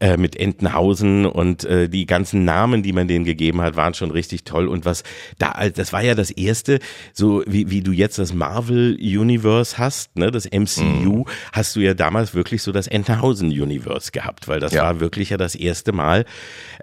[0.00, 4.10] äh, mit Entenhausen und äh, die ganzen Namen, die man denen gegeben hat, waren schon
[4.10, 4.59] richtig toll.
[4.68, 5.02] Und was
[5.38, 6.78] da, das war ja das erste,
[7.12, 11.94] so wie, wie du jetzt das Marvel Universe hast, ne, das MCU, hast du ja
[11.94, 14.82] damals wirklich so das Entenhausen Universe gehabt, weil das Ja.
[14.82, 16.24] war wirklich ja das erste Mal,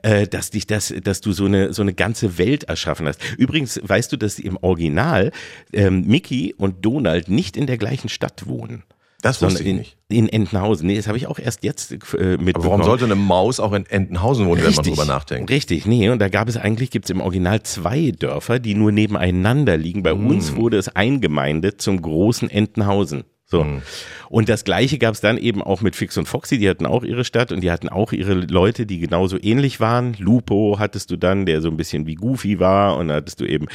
[0.03, 3.21] äh, dass dich das, dass du so eine so eine ganze Welt erschaffen hast.
[3.38, 5.32] Übrigens weißt du, dass im Original
[5.73, 8.84] ähm, Mickey und Donald nicht in der gleichen Stadt wohnen.
[9.22, 9.97] Das wusste ich in, nicht.
[10.09, 10.86] in Entenhausen.
[10.86, 12.55] Nee, das habe ich auch erst jetzt äh, mit.
[12.55, 15.49] Aber warum sollte eine Maus auch in Entenhausen wohnen, wenn man drüber nachdenkt?
[15.49, 18.91] Richtig, nee, und da gab es eigentlich, gibt es im Original zwei Dörfer, die nur
[18.91, 20.03] nebeneinander liegen.
[20.03, 20.28] Bei Mm.
[20.28, 23.24] uns wurde es eingemeindet zum großen Entenhausen.
[23.49, 23.63] So.
[23.63, 23.82] Mhm.
[24.30, 27.03] Und das gleiche gab es dann eben auch mit Fix und Foxy, die hatten auch
[27.03, 30.15] ihre Stadt und die hatten auch ihre Leute, die genauso ähnlich waren.
[30.19, 33.45] Lupo hattest du dann, der so ein bisschen wie Goofy war und dann hattest du
[33.45, 33.67] eben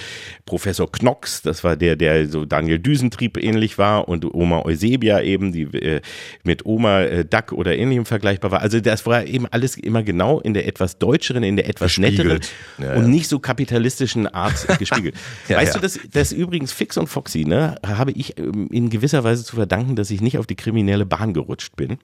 [0.47, 5.53] Professor Knox, das war der, der so Daniel Düsentrieb ähnlich war und Oma Eusebia eben,
[5.53, 6.01] die äh,
[6.43, 8.61] mit Oma äh, Duck oder ähnlichem vergleichbar war.
[8.61, 12.41] Also das war eben alles immer genau in der etwas deutscheren, in der etwas netteren.
[12.79, 13.09] Ja, und ja.
[13.09, 15.15] nicht so kapitalistischen Art gespiegelt.
[15.49, 19.25] Ja, weißt du, das, das übrigens Fix und Foxy, ne, habe ich ähm, in gewisser
[19.25, 21.99] Weise zu verdanken, dass ich nicht auf die kriminelle Bahn gerutscht bin.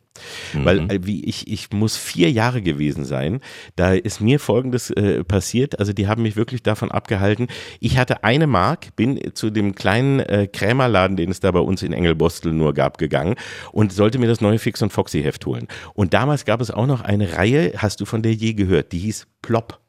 [0.54, 0.64] Mhm.
[0.64, 3.40] Weil äh, wie ich, ich muss vier Jahre gewesen sein.
[3.76, 5.78] Da ist mir folgendes äh, passiert.
[5.80, 7.48] Also die haben mich wirklich davon abgehalten.
[7.80, 11.82] Ich hatte eine Mark, bin zu dem kleinen äh, Krämerladen, den es da bei uns
[11.82, 13.34] in Engelbostel nur gab, gegangen
[13.72, 15.66] und sollte mir das neue Fix und Foxy Heft holen.
[15.94, 18.92] Und damals gab es auch noch eine Reihe, hast du von der je gehört?
[18.92, 19.80] Die hieß Plop.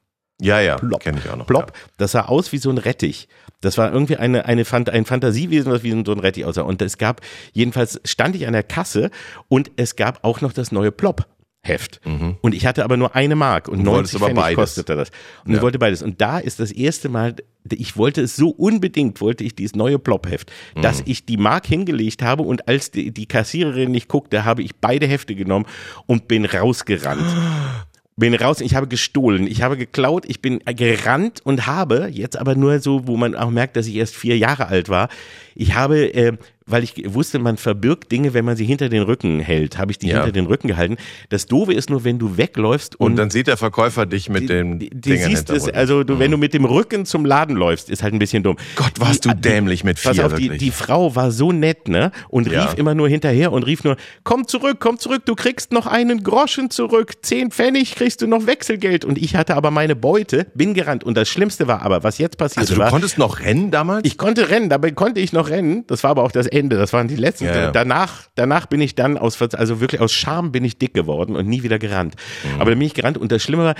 [0.41, 1.01] Ja, ja, Plop.
[1.01, 1.47] kenne ich auch noch.
[1.47, 1.73] Plop.
[1.97, 3.27] Das sah aus wie so ein Rettich.
[3.61, 6.61] Das war irgendwie eine, eine Fant ein Fantasiewesen, was wie so ein Rettich aussah.
[6.61, 7.21] Und es gab,
[7.51, 9.11] jedenfalls stand ich an der Kasse
[9.49, 11.25] und es gab auch noch das neue Plop.
[11.61, 11.99] Heft.
[12.05, 14.55] Und ich hatte aber nur eine Mark und, Und wolltest 90 aber Pfennig beides.
[14.55, 15.09] kostete das.
[15.43, 15.61] Und ich Ja.
[15.61, 16.01] wollte beides.
[16.01, 17.35] Und da ist das erste Mal,
[17.69, 20.81] ich wollte es so unbedingt, wollte ich dieses neue Plop-Heft, Mhm.
[20.83, 24.77] dass ich die Mark hingelegt habe und als die, die Kassiererin nicht guckte, habe ich
[24.77, 25.65] beide Hefte genommen
[26.05, 27.25] und bin rausgerannt
[28.19, 32.55] bin raus, ich habe gestohlen, ich habe geklaut, ich bin gerannt und habe, jetzt aber
[32.55, 35.09] nur so, wo man auch merkt, dass ich erst vier Jahre alt war,
[35.55, 36.33] ich habe, äh,
[36.71, 39.97] weil ich wusste, man verbirgt Dinge, wenn man sie hinter den Rücken hält, habe ich
[39.99, 40.17] die Ja.
[40.17, 40.97] hinter den Rücken gehalten.
[41.29, 44.49] Das Doofe ist nur, wenn du wegläufst und, Und dann sieht der Verkäufer dich mit
[44.49, 47.89] den die, die siehst es, also du, wenn du mit dem Rücken zum Laden läufst,
[47.89, 48.57] ist halt ein bisschen dumm.
[48.75, 50.59] Gott, warst Die- du dämlich mit Pass vier, auf, die, wirklich.
[50.59, 52.11] die Frau war so nett, ne?
[52.29, 52.65] Und Ja.
[52.65, 56.23] rief immer nur hinterher und rief nur, komm zurück, komm zurück, du kriegst noch einen
[56.23, 59.05] Groschen zurück, zehn Pfennig kriegst du noch Wechselgeld.
[59.05, 61.03] Und ich hatte aber meine Beute, bin gerannt.
[61.03, 64.05] Und das Schlimmste war aber, was jetzt passiert also du war, konntest noch rennen damals?
[64.05, 65.83] ich konnte rennen, dabei konnte ich noch rennen.
[65.87, 66.58] Das war aber auch das Ende.
[66.67, 67.45] Das waren die letzten.
[67.45, 67.71] Ja, ja.
[67.71, 71.47] Danach, danach bin ich dann aus, also wirklich aus Scham bin ich dick geworden und
[71.47, 72.15] nie wieder gerannt.
[72.43, 72.61] Mhm.
[72.61, 73.75] Aber dann bin ich gerannt und das Schlimme war,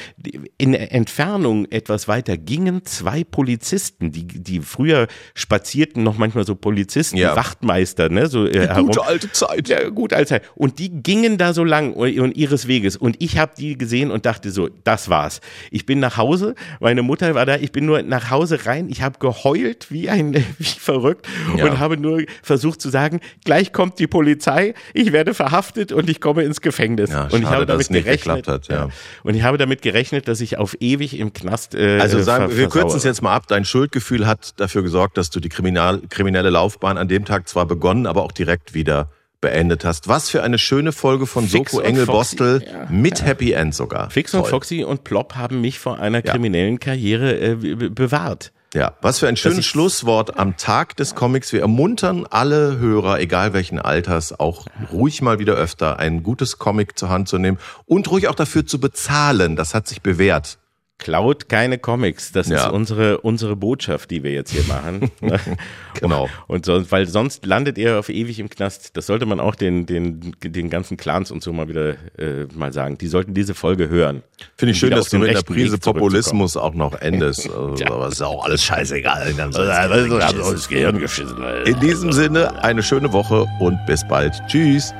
[0.57, 6.55] in der Entfernung etwas weiter gingen zwei Polizisten, die, die früher spazierten, noch manchmal so
[6.55, 7.35] Polizisten, Ja.
[7.35, 8.91] Wachtmeister, ne, so äh, herum.
[9.05, 9.67] alte Zeit.
[9.67, 10.43] Ja, gut, allzeit.
[10.55, 12.95] Und die gingen da so lang und und ihres Weges.
[12.97, 15.41] Und ich habe die gesehen und dachte so, das war's.
[15.71, 19.01] Ich bin nach Hause, meine Mutter war da, ich bin nur nach Hause rein, ich
[19.01, 21.27] habe geheult wie ein wie verrückt
[21.57, 21.65] Ja.
[21.65, 26.21] und habe nur versucht zu sagen, gleich kommt die Polizei, ich werde verhaftet und ich
[26.21, 27.09] komme ins Gefängnis.
[27.09, 28.89] Ja, und ich schade, habe damit gerechnet, hat, ja.
[29.23, 32.57] Und ich habe damit gerechnet, dass ich auf ewig im Knast äh, Also sagen, ver-
[32.57, 33.47] wir kürzen es jetzt mal ab.
[33.47, 37.65] Dein Schuldgefühl hat dafür gesorgt, dass du die kriminal, kriminelle Laufbahn an dem Tag zwar
[37.65, 39.09] begonnen, aber auch direkt wieder
[39.41, 40.09] beendet hast.
[40.09, 43.53] Was für eine schöne Folge von Fix Soko und Engel Foxy, Bostel ja, mit Happy
[43.53, 44.09] End sogar.
[44.09, 44.49] Fix und Toll.
[44.49, 46.33] Foxy und Plop haben mich vor einer Ja.
[46.33, 48.51] kriminellen Karriere äh, be- bewahrt.
[48.73, 51.51] Ja, was für ein schönes Schlusswort am Tag des Comics.
[51.53, 56.97] Wir ermuntern alle Hörer, egal welchen Alters, auch ruhig mal wieder öfter ein gutes Comic
[56.97, 57.57] zur Hand zu nehmen
[57.87, 59.55] und ruhig auch dafür zu bezahlen.
[59.55, 60.59] Das hat sich bewährt.
[60.99, 62.31] Klaut keine Comics.
[62.33, 62.67] Das Ja.
[62.67, 65.09] ist unsere, unsere Botschaft, die wir jetzt hier machen.
[65.99, 66.29] Genau.
[66.47, 68.95] Und sonst, weil sonst landet ihr auf ewig im Knast.
[68.95, 72.71] Das sollte man auch den, den, den ganzen Clans und so mal wieder äh, mal
[72.71, 72.97] sagen.
[72.97, 74.23] Die sollten diese Folge hören.
[74.55, 75.77] Finde ich Um schön, dass du mit einer rechten Prise.
[75.77, 77.49] Populismus auch noch endest.
[77.59, 79.33] Also, aber ist auch alles scheißegal.
[79.33, 81.37] Das Gehirn geschissen.
[81.65, 84.33] In diesem Sinne, eine schöne Woche und bis bald.
[84.47, 84.93] Tschüss.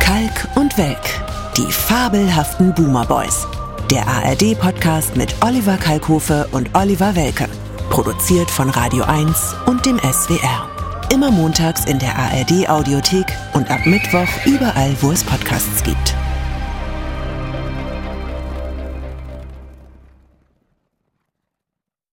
[0.00, 1.33] Kalk und Welk.
[1.56, 3.46] Die fabelhaften Boomer Boys.
[3.88, 7.48] Der ARD-Podcast mit Oliver Kalkofe und Oliver Welke.
[7.90, 10.68] Produziert von Radio 1 und dem SWR.
[11.12, 16.16] Immer montags in der ARD-Audiothek und ab Mittwoch überall, wo es Podcasts gibt.